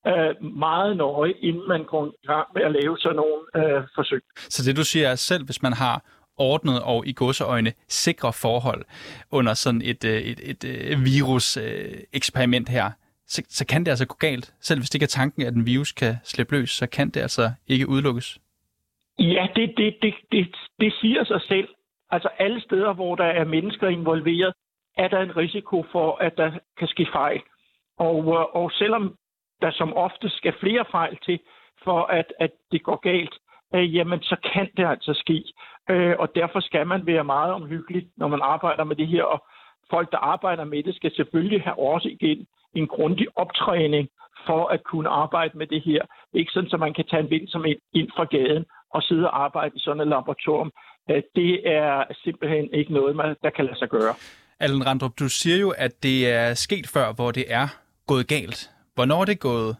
øh, 0.07 0.43
meget 0.43 0.97
nøje, 0.97 1.31
inden 1.31 1.67
man 1.67 1.83
går 1.83 2.05
i 2.23 2.27
gang 2.27 2.47
med 2.55 2.63
at 2.63 2.71
lave 2.71 2.97
sådan 2.97 3.15
nogle 3.15 3.39
øh, 3.55 3.83
forsøg. 3.95 4.21
Så 4.35 4.63
det 4.65 4.77
du 4.77 4.83
siger 4.83 5.09
er 5.09 5.15
selv, 5.15 5.45
hvis 5.45 5.61
man 5.61 5.73
har 5.73 6.01
ordnet 6.37 6.81
og 6.83 7.07
i 7.07 7.13
godseøjne 7.13 7.73
sikre 7.87 8.33
forhold 8.33 8.85
under 9.31 9.53
sådan 9.53 9.81
et, 9.81 10.05
øh, 10.05 10.11
et, 10.11 10.39
et, 10.43 10.63
et 10.63 10.91
øh, 10.91 11.05
virus-eksperiment 11.05 12.69
her, 12.69 12.91
så, 13.27 13.43
så 13.49 13.67
kan 13.67 13.83
det 13.83 13.89
altså 13.89 14.07
gå 14.07 14.15
galt. 14.19 14.53
Selv 14.61 14.79
hvis 14.79 14.89
det 14.89 14.95
ikke 14.95 15.03
er 15.03 15.17
tanken, 15.21 15.41
at 15.41 15.53
en 15.53 15.65
virus 15.65 15.91
kan 15.91 16.15
slippe 16.23 16.55
løs, 16.55 16.69
så 16.69 16.87
kan 16.87 17.09
det 17.09 17.21
altså 17.21 17.51
ikke 17.67 17.89
udelukkes. 17.89 18.37
Ja, 19.19 19.47
det, 19.55 19.73
det, 19.77 19.95
det, 20.01 20.13
det, 20.31 20.55
det 20.79 20.93
siger 21.01 21.23
sig 21.23 21.41
selv. 21.41 21.67
Altså 22.09 22.29
alle 22.39 22.61
steder, 22.61 22.93
hvor 22.93 23.15
der 23.15 23.25
er 23.25 23.45
mennesker 23.45 23.87
involveret, 23.87 24.53
er 24.97 25.07
der 25.07 25.19
en 25.19 25.37
risiko 25.37 25.85
for, 25.91 26.17
at 26.21 26.37
der 26.37 26.51
kan 26.77 26.87
ske 26.87 27.07
fejl. 27.13 27.41
Og, 27.97 28.19
øh, 28.19 28.55
og 28.55 28.71
selvom 28.71 29.15
der 29.65 29.71
som 29.71 29.93
ofte 30.07 30.27
skal 30.29 30.53
flere 30.63 30.85
fejl 30.91 31.17
til, 31.25 31.39
for 31.83 31.99
at, 32.19 32.27
at 32.39 32.51
det 32.71 32.83
går 32.83 32.99
galt, 33.11 33.35
øh, 33.75 33.95
jamen 33.95 34.21
så 34.21 34.35
kan 34.53 34.67
det 34.77 34.85
altså 34.93 35.13
ske. 35.23 35.37
Øh, 35.89 36.15
og 36.19 36.27
derfor 36.35 36.59
skal 36.59 36.87
man 36.87 37.01
være 37.05 37.23
meget 37.23 37.53
omhyggelig, 37.53 38.03
når 38.17 38.27
man 38.27 38.41
arbejder 38.53 38.83
med 38.83 38.95
det 38.95 39.07
her. 39.07 39.23
Og 39.23 39.39
folk, 39.89 40.11
der 40.11 40.17
arbejder 40.17 40.63
med 40.63 40.83
det, 40.83 40.95
skal 40.95 41.11
selvfølgelig 41.15 41.61
have 41.61 41.79
også 41.79 42.09
igen 42.17 42.47
en 42.75 42.87
grundig 42.87 43.27
optræning 43.35 44.09
for 44.47 44.67
at 44.67 44.83
kunne 44.83 45.09
arbejde 45.09 45.57
med 45.57 45.67
det 45.67 45.81
her. 45.81 46.01
Ikke 46.33 46.51
sådan, 46.51 46.69
at 46.73 46.79
man 46.79 46.93
kan 46.93 47.05
tage 47.09 47.23
en 47.23 47.29
vind 47.29 47.47
som 47.47 47.65
ind, 47.65 47.79
ind 47.93 48.09
fra 48.15 48.23
gaden 48.23 48.65
og 48.93 49.03
sidde 49.03 49.25
og 49.29 49.43
arbejde 49.43 49.75
i 49.75 49.79
sådan 49.79 50.01
et 50.01 50.07
laboratorium. 50.07 50.71
Øh, 51.09 51.21
det 51.35 51.51
er 51.77 52.03
simpelthen 52.23 52.73
ikke 52.73 52.93
noget, 52.93 53.15
man, 53.15 53.35
der 53.43 53.49
kan 53.49 53.65
lade 53.65 53.77
sig 53.77 53.89
gøre. 53.89 54.13
Allen 54.59 54.85
Randrup, 54.87 55.19
du 55.19 55.29
siger 55.29 55.57
jo, 55.57 55.69
at 55.77 56.03
det 56.03 56.17
er 56.33 56.53
sket 56.53 56.87
før, 56.93 57.13
hvor 57.13 57.31
det 57.31 57.45
er 57.49 57.67
gået 58.07 58.27
galt. 58.27 58.74
Hvornår 58.95 59.21
er 59.21 59.25
det 59.25 59.39
gået 59.39 59.77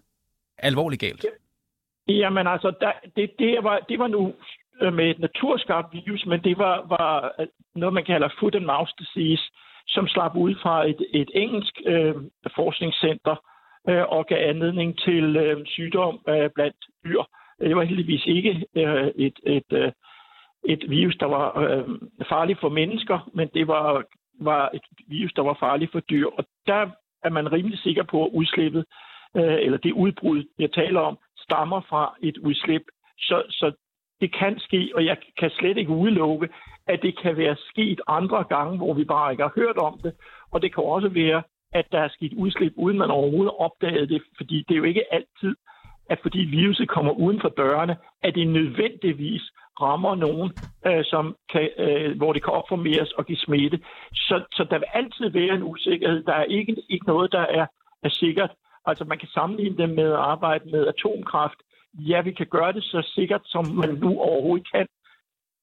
alvorligt 0.58 1.02
galt? 1.02 1.26
Jamen 2.08 2.48
altså, 2.48 2.74
der, 2.82 2.92
det, 3.16 3.32
det, 3.40 3.64
var, 3.64 3.80
det 3.90 4.00
var 4.00 4.08
nu 4.08 4.34
øh, 4.82 4.94
med 4.94 5.10
et 5.10 5.20
naturskabt 5.20 5.94
virus, 5.94 6.26
men 6.26 6.44
det 6.44 6.58
var, 6.58 6.86
var 6.90 7.34
øh, 7.40 7.48
noget, 7.76 7.94
man 7.94 8.06
kalder 8.06 8.30
foot 8.40 8.56
and 8.56 8.66
mouth 8.66 8.92
disease, 9.00 9.44
som 9.88 10.08
slap 10.08 10.36
ud 10.36 10.56
fra 10.62 10.90
et, 10.90 11.02
et 11.14 11.30
engelsk 11.34 11.82
øh, 11.86 12.16
forskningscenter 12.56 13.36
øh, 13.90 14.04
og 14.08 14.26
gav 14.26 14.50
anledning 14.50 14.98
til 15.00 15.36
øh, 15.36 15.66
sygdom 15.66 16.20
øh, 16.30 16.50
blandt 16.56 16.76
dyr. 17.06 17.22
Det 17.60 17.76
var 17.76 17.84
heldigvis 17.84 18.26
ikke 18.26 18.66
øh, 18.76 19.08
et, 19.16 19.40
et, 19.46 19.74
øh, 19.74 19.92
et 20.66 20.90
virus, 20.90 21.16
der 21.16 21.26
var 21.26 21.60
øh, 21.60 21.86
farligt 22.30 22.60
for 22.60 22.70
mennesker, 22.70 23.30
men 23.34 23.50
det 23.54 23.68
var, 23.68 24.04
var 24.40 24.70
et 24.74 24.82
virus, 25.08 25.34
der 25.34 25.42
var 25.42 25.58
farligt 25.60 25.92
for 25.92 26.00
dyr. 26.00 26.28
Og 26.38 26.46
der 26.68 26.90
er 27.24 27.30
man 27.30 27.52
rimelig 27.52 27.80
sikker 27.80 28.04
på, 28.04 28.26
at 28.26 28.32
udslippet, 28.34 28.86
øh, 29.36 29.58
eller 29.66 29.78
det 29.78 29.92
udbrud, 29.92 30.44
jeg 30.60 30.72
taler 30.74 31.00
om, 31.00 31.18
stammer 31.38 31.82
fra 31.90 32.16
et 32.22 32.38
udslip. 32.38 32.82
Så, 33.18 33.44
så 33.50 33.72
det 34.22 34.36
kan 34.40 34.60
ske, 34.60 34.92
og 34.96 35.06
jeg 35.06 35.18
kan 35.40 35.50
slet 35.50 35.78
ikke 35.78 35.92
udelukke, 35.92 36.50
at 36.88 37.00
det 37.02 37.20
kan 37.22 37.38
være 37.38 37.56
sket 37.70 38.02
andre 38.08 38.44
gange, 38.44 38.78
hvor 38.78 38.94
vi 38.94 39.04
bare 39.04 39.32
ikke 39.32 39.44
har 39.44 39.54
hørt 39.56 39.78
om 39.78 40.00
det. 40.04 40.14
Og 40.52 40.62
det 40.62 40.74
kan 40.74 40.84
også 40.84 41.10
være, 41.10 41.44
at 41.74 41.86
der 41.92 42.00
er 42.00 42.08
sket 42.08 42.34
udslip, 42.34 42.74
uden 42.76 42.98
man 42.98 43.12
overhovedet 43.12 43.54
opdagede 43.58 44.08
det, 44.08 44.22
fordi 44.38 44.66
det 44.68 44.74
er 44.74 44.78
jo 44.78 44.84
ikke 44.84 45.14
altid, 45.14 45.56
at 46.10 46.20
fordi 46.22 46.40
viruset 46.40 46.90
kommer 46.90 47.12
uden 47.12 47.42
for 47.42 47.50
dørene, 47.50 47.98
at 48.24 48.36
det 48.36 48.48
nødvendigvis 48.48 49.44
rammer 49.82 50.16
nogen, 50.16 50.52
øh, 50.88 51.04
som 51.06 51.36
kan, 51.52 51.70
øh, 51.78 52.18
hvor 52.18 52.34
det 52.34 52.44
kan 52.44 52.54
opformeres 52.54 53.12
og 53.12 53.26
give 53.26 53.38
smitte. 53.38 53.80
Så, 54.14 54.44
så 54.52 54.64
der 54.70 54.78
vil 54.78 54.88
altid 54.94 55.30
være 55.30 55.56
en 55.56 55.64
usikkerhed. 55.64 56.24
Der 56.24 56.34
er 56.34 56.44
ikke, 56.44 56.76
ikke 56.90 57.08
noget, 57.08 57.32
der 57.32 57.40
er, 57.60 57.66
er 58.04 58.10
sikkert. 58.10 58.52
Altså 58.86 59.04
man 59.04 59.18
kan 59.18 59.28
sammenligne 59.28 59.78
det 59.78 59.90
med 59.90 60.10
at 60.12 60.24
arbejde 60.34 60.70
med 60.72 60.88
atomkraft. 60.88 61.60
Ja, 61.94 62.22
vi 62.22 62.32
kan 62.32 62.48
gøre 62.48 62.74
det 62.74 62.84
så 62.84 63.12
sikkert, 63.16 63.42
som 63.46 63.66
man 63.68 63.90
nu 63.94 64.20
overhovedet 64.20 64.72
kan. 64.72 64.88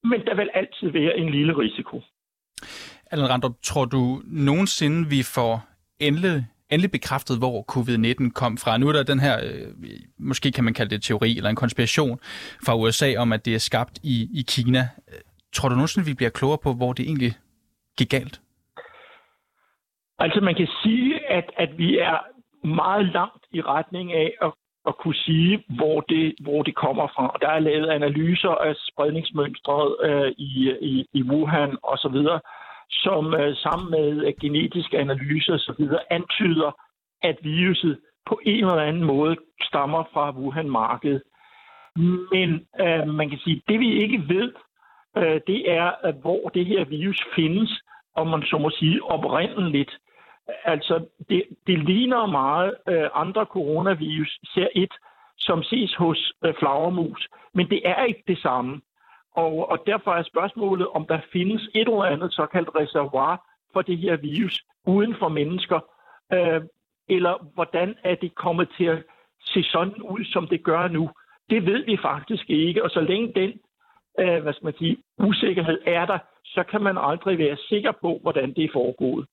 Men 0.03 0.25
der 0.25 0.35
vil 0.35 0.49
altid 0.53 0.89
være 0.89 1.17
en 1.17 1.29
lille 1.29 1.57
risiko. 1.57 2.01
Allan 3.11 3.29
Randrup, 3.29 3.55
tror 3.63 3.85
du 3.85 4.21
nogensinde, 4.25 5.09
vi 5.09 5.23
får 5.35 5.65
endelig 5.99 6.45
endelig 6.73 6.91
bekræftet, 6.91 7.37
hvor 7.37 7.65
covid-19 7.73 8.31
kom 8.31 8.57
fra. 8.57 8.77
Nu 8.77 8.87
er 8.87 8.93
der 8.93 9.03
den 9.03 9.19
her, 9.19 9.35
øh, 9.43 9.89
måske 10.17 10.51
kan 10.51 10.63
man 10.63 10.73
kalde 10.73 10.95
det 10.95 11.03
teori 11.03 11.37
eller 11.37 11.49
en 11.49 11.55
konspiration 11.55 12.19
fra 12.65 12.77
USA 12.77 13.15
om, 13.17 13.33
at 13.33 13.45
det 13.45 13.55
er 13.55 13.59
skabt 13.59 13.99
i, 14.03 14.15
i 14.39 14.41
Kina. 14.47 14.79
Tror 15.53 15.69
du 15.69 15.75
nogensinde, 15.75 16.07
vi 16.07 16.13
bliver 16.13 16.29
klogere 16.29 16.57
på, 16.63 16.73
hvor 16.73 16.93
det 16.93 17.05
egentlig 17.05 17.33
gik 17.97 18.09
galt? 18.09 18.41
Altså 20.19 20.39
man 20.41 20.55
kan 20.55 20.67
sige, 20.83 21.29
at, 21.29 21.47
at 21.57 21.69
vi 21.77 21.97
er 21.97 22.17
meget 22.63 23.05
langt 23.05 23.45
i 23.51 23.61
retning 23.61 24.13
af 24.13 24.33
at, 24.41 24.51
at 24.87 24.97
kunne 24.97 25.15
sige, 25.15 25.63
hvor 25.69 26.01
det, 26.01 26.35
hvor 26.41 26.63
det 26.63 26.75
kommer 26.75 27.07
fra. 27.15 27.37
Der 27.41 27.49
er 27.49 27.59
lavet 27.59 27.89
analyser 27.89 28.49
af 28.49 28.75
spredningsmønstret 28.91 29.95
øh, 30.03 30.31
i, 30.37 30.71
i, 30.81 31.05
i 31.13 31.23
Wuhan 31.23 31.77
osv., 31.83 32.17
som 32.89 33.33
øh, 33.33 33.55
sammen 33.55 33.91
med 33.91 34.27
øh, 34.27 34.33
genetiske 34.41 34.99
analyser 34.99 35.53
osv. 35.53 35.87
antyder, 36.09 36.71
at 37.23 37.37
viruset 37.41 37.99
på 38.27 38.39
en 38.45 38.65
eller 38.65 38.89
anden 38.89 39.03
måde 39.03 39.35
stammer 39.61 40.03
fra 40.13 40.31
Wuhan-markedet. 40.31 41.21
Men 42.31 42.49
øh, 42.79 43.07
man 43.07 43.29
kan 43.29 43.39
sige, 43.43 43.55
at 43.55 43.63
det 43.67 43.79
vi 43.79 44.01
ikke 44.03 44.23
ved, 44.27 44.51
øh, 45.17 45.41
det 45.47 45.71
er, 45.71 45.91
at 46.03 46.15
hvor 46.21 46.49
det 46.53 46.65
her 46.65 46.85
virus 46.85 47.23
findes, 47.35 47.81
om 48.15 48.27
man 48.27 48.43
så 48.43 48.57
må 48.57 48.69
sige 48.69 49.03
oprindeligt. 49.03 49.91
Altså, 50.65 51.05
det, 51.29 51.43
det 51.67 51.79
ligner 51.79 52.25
meget 52.25 52.75
øh, 52.89 53.09
andre 53.13 53.45
coronavirus, 53.45 54.39
ser 54.53 54.67
et, 54.75 54.93
som 55.37 55.63
ses 55.63 55.95
hos 55.95 56.33
øh, 56.45 56.53
flagermus, 56.59 57.27
men 57.53 57.69
det 57.69 57.81
er 57.85 58.03
ikke 58.03 58.23
det 58.27 58.37
samme. 58.37 58.81
Og, 59.35 59.69
og 59.69 59.79
derfor 59.85 60.11
er 60.11 60.23
spørgsmålet, 60.23 60.87
om 60.87 61.05
der 61.05 61.19
findes 61.33 61.69
et 61.75 61.87
eller 61.87 62.03
andet 62.03 62.33
såkaldt 62.33 62.69
reservoir 62.75 63.45
for 63.73 63.81
det 63.81 63.97
her 63.97 64.15
virus 64.15 64.63
uden 64.87 65.15
for 65.19 65.27
mennesker, 65.27 65.79
øh, 66.33 66.61
eller 67.09 67.53
hvordan 67.53 67.95
er 68.03 68.15
det 68.15 68.35
kommet 68.35 68.69
til 68.77 68.85
at 68.85 69.03
se 69.45 69.63
sådan 69.63 70.01
ud, 70.01 70.25
som 70.25 70.47
det 70.47 70.63
gør 70.63 70.87
nu. 70.87 71.09
Det 71.49 71.65
ved 71.65 71.85
vi 71.85 71.97
faktisk 72.01 72.49
ikke, 72.49 72.83
og 72.83 72.89
så 72.89 73.01
længe 73.01 73.33
den 73.35 73.59
øh, 74.19 74.41
hvad 74.43 74.53
skal 74.53 74.65
man 74.65 74.77
sige, 74.77 74.97
usikkerhed 75.17 75.81
er 75.85 76.05
der, 76.05 76.17
så 76.45 76.63
kan 76.63 76.81
man 76.81 76.97
aldrig 76.97 77.37
være 77.37 77.57
sikker 77.57 77.91
på, 77.91 78.19
hvordan 78.21 78.53
det 78.53 78.63
er 78.63 78.73
foregået. 78.73 79.27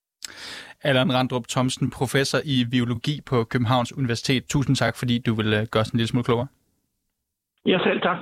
Allan 0.82 1.14
Randrup 1.14 1.48
Thomsen, 1.48 1.90
professor 1.90 2.40
i 2.44 2.64
biologi 2.70 3.20
på 3.26 3.44
Københavns 3.44 3.96
Universitet. 3.96 4.46
Tusind 4.46 4.76
tak, 4.76 4.96
fordi 4.96 5.18
du 5.18 5.34
vil 5.34 5.52
øh, 5.52 5.66
gøre 5.66 5.80
os 5.80 5.88
en 5.88 5.96
lille 5.96 6.08
smule 6.08 6.24
klogere. 6.24 6.46
Ja, 7.66 7.78
selv 7.78 8.00
tak. 8.00 8.16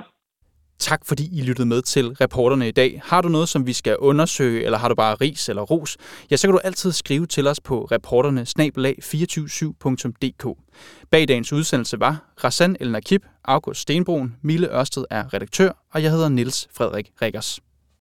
Tak 0.79 1.01
fordi 1.07 1.39
I 1.39 1.41
lyttede 1.41 1.67
med 1.67 1.81
til 1.81 2.07
reporterne 2.07 2.67
i 2.67 2.71
dag. 2.71 3.01
Har 3.05 3.21
du 3.21 3.29
noget, 3.29 3.49
som 3.49 3.67
vi 3.67 3.73
skal 3.73 3.97
undersøge, 3.97 4.63
eller 4.63 4.77
har 4.77 4.89
du 4.89 4.95
bare 4.95 5.15
ris 5.15 5.49
eller 5.49 5.61
ros, 5.61 5.97
ja, 6.31 6.37
så 6.37 6.47
kan 6.47 6.53
du 6.53 6.59
altid 6.63 6.91
skrive 6.91 7.25
til 7.25 7.47
os 7.47 7.59
på 7.59 7.87
reporterne 7.91 8.41
247dk 8.41 10.55
Bag 11.11 11.27
dagens 11.27 11.53
udsendelse 11.53 11.99
var 11.99 12.33
Rassan 12.43 12.77
El 12.79 12.91
Nakib, 12.91 13.23
August 13.45 13.81
Stenbroen, 13.81 14.35
Mille 14.41 14.79
Ørsted 14.79 15.05
er 15.09 15.33
redaktør, 15.33 15.71
og 15.93 16.03
jeg 16.03 16.11
hedder 16.11 16.29
Niels 16.29 16.67
Frederik 16.77 17.11
Rikkers. 17.21 17.59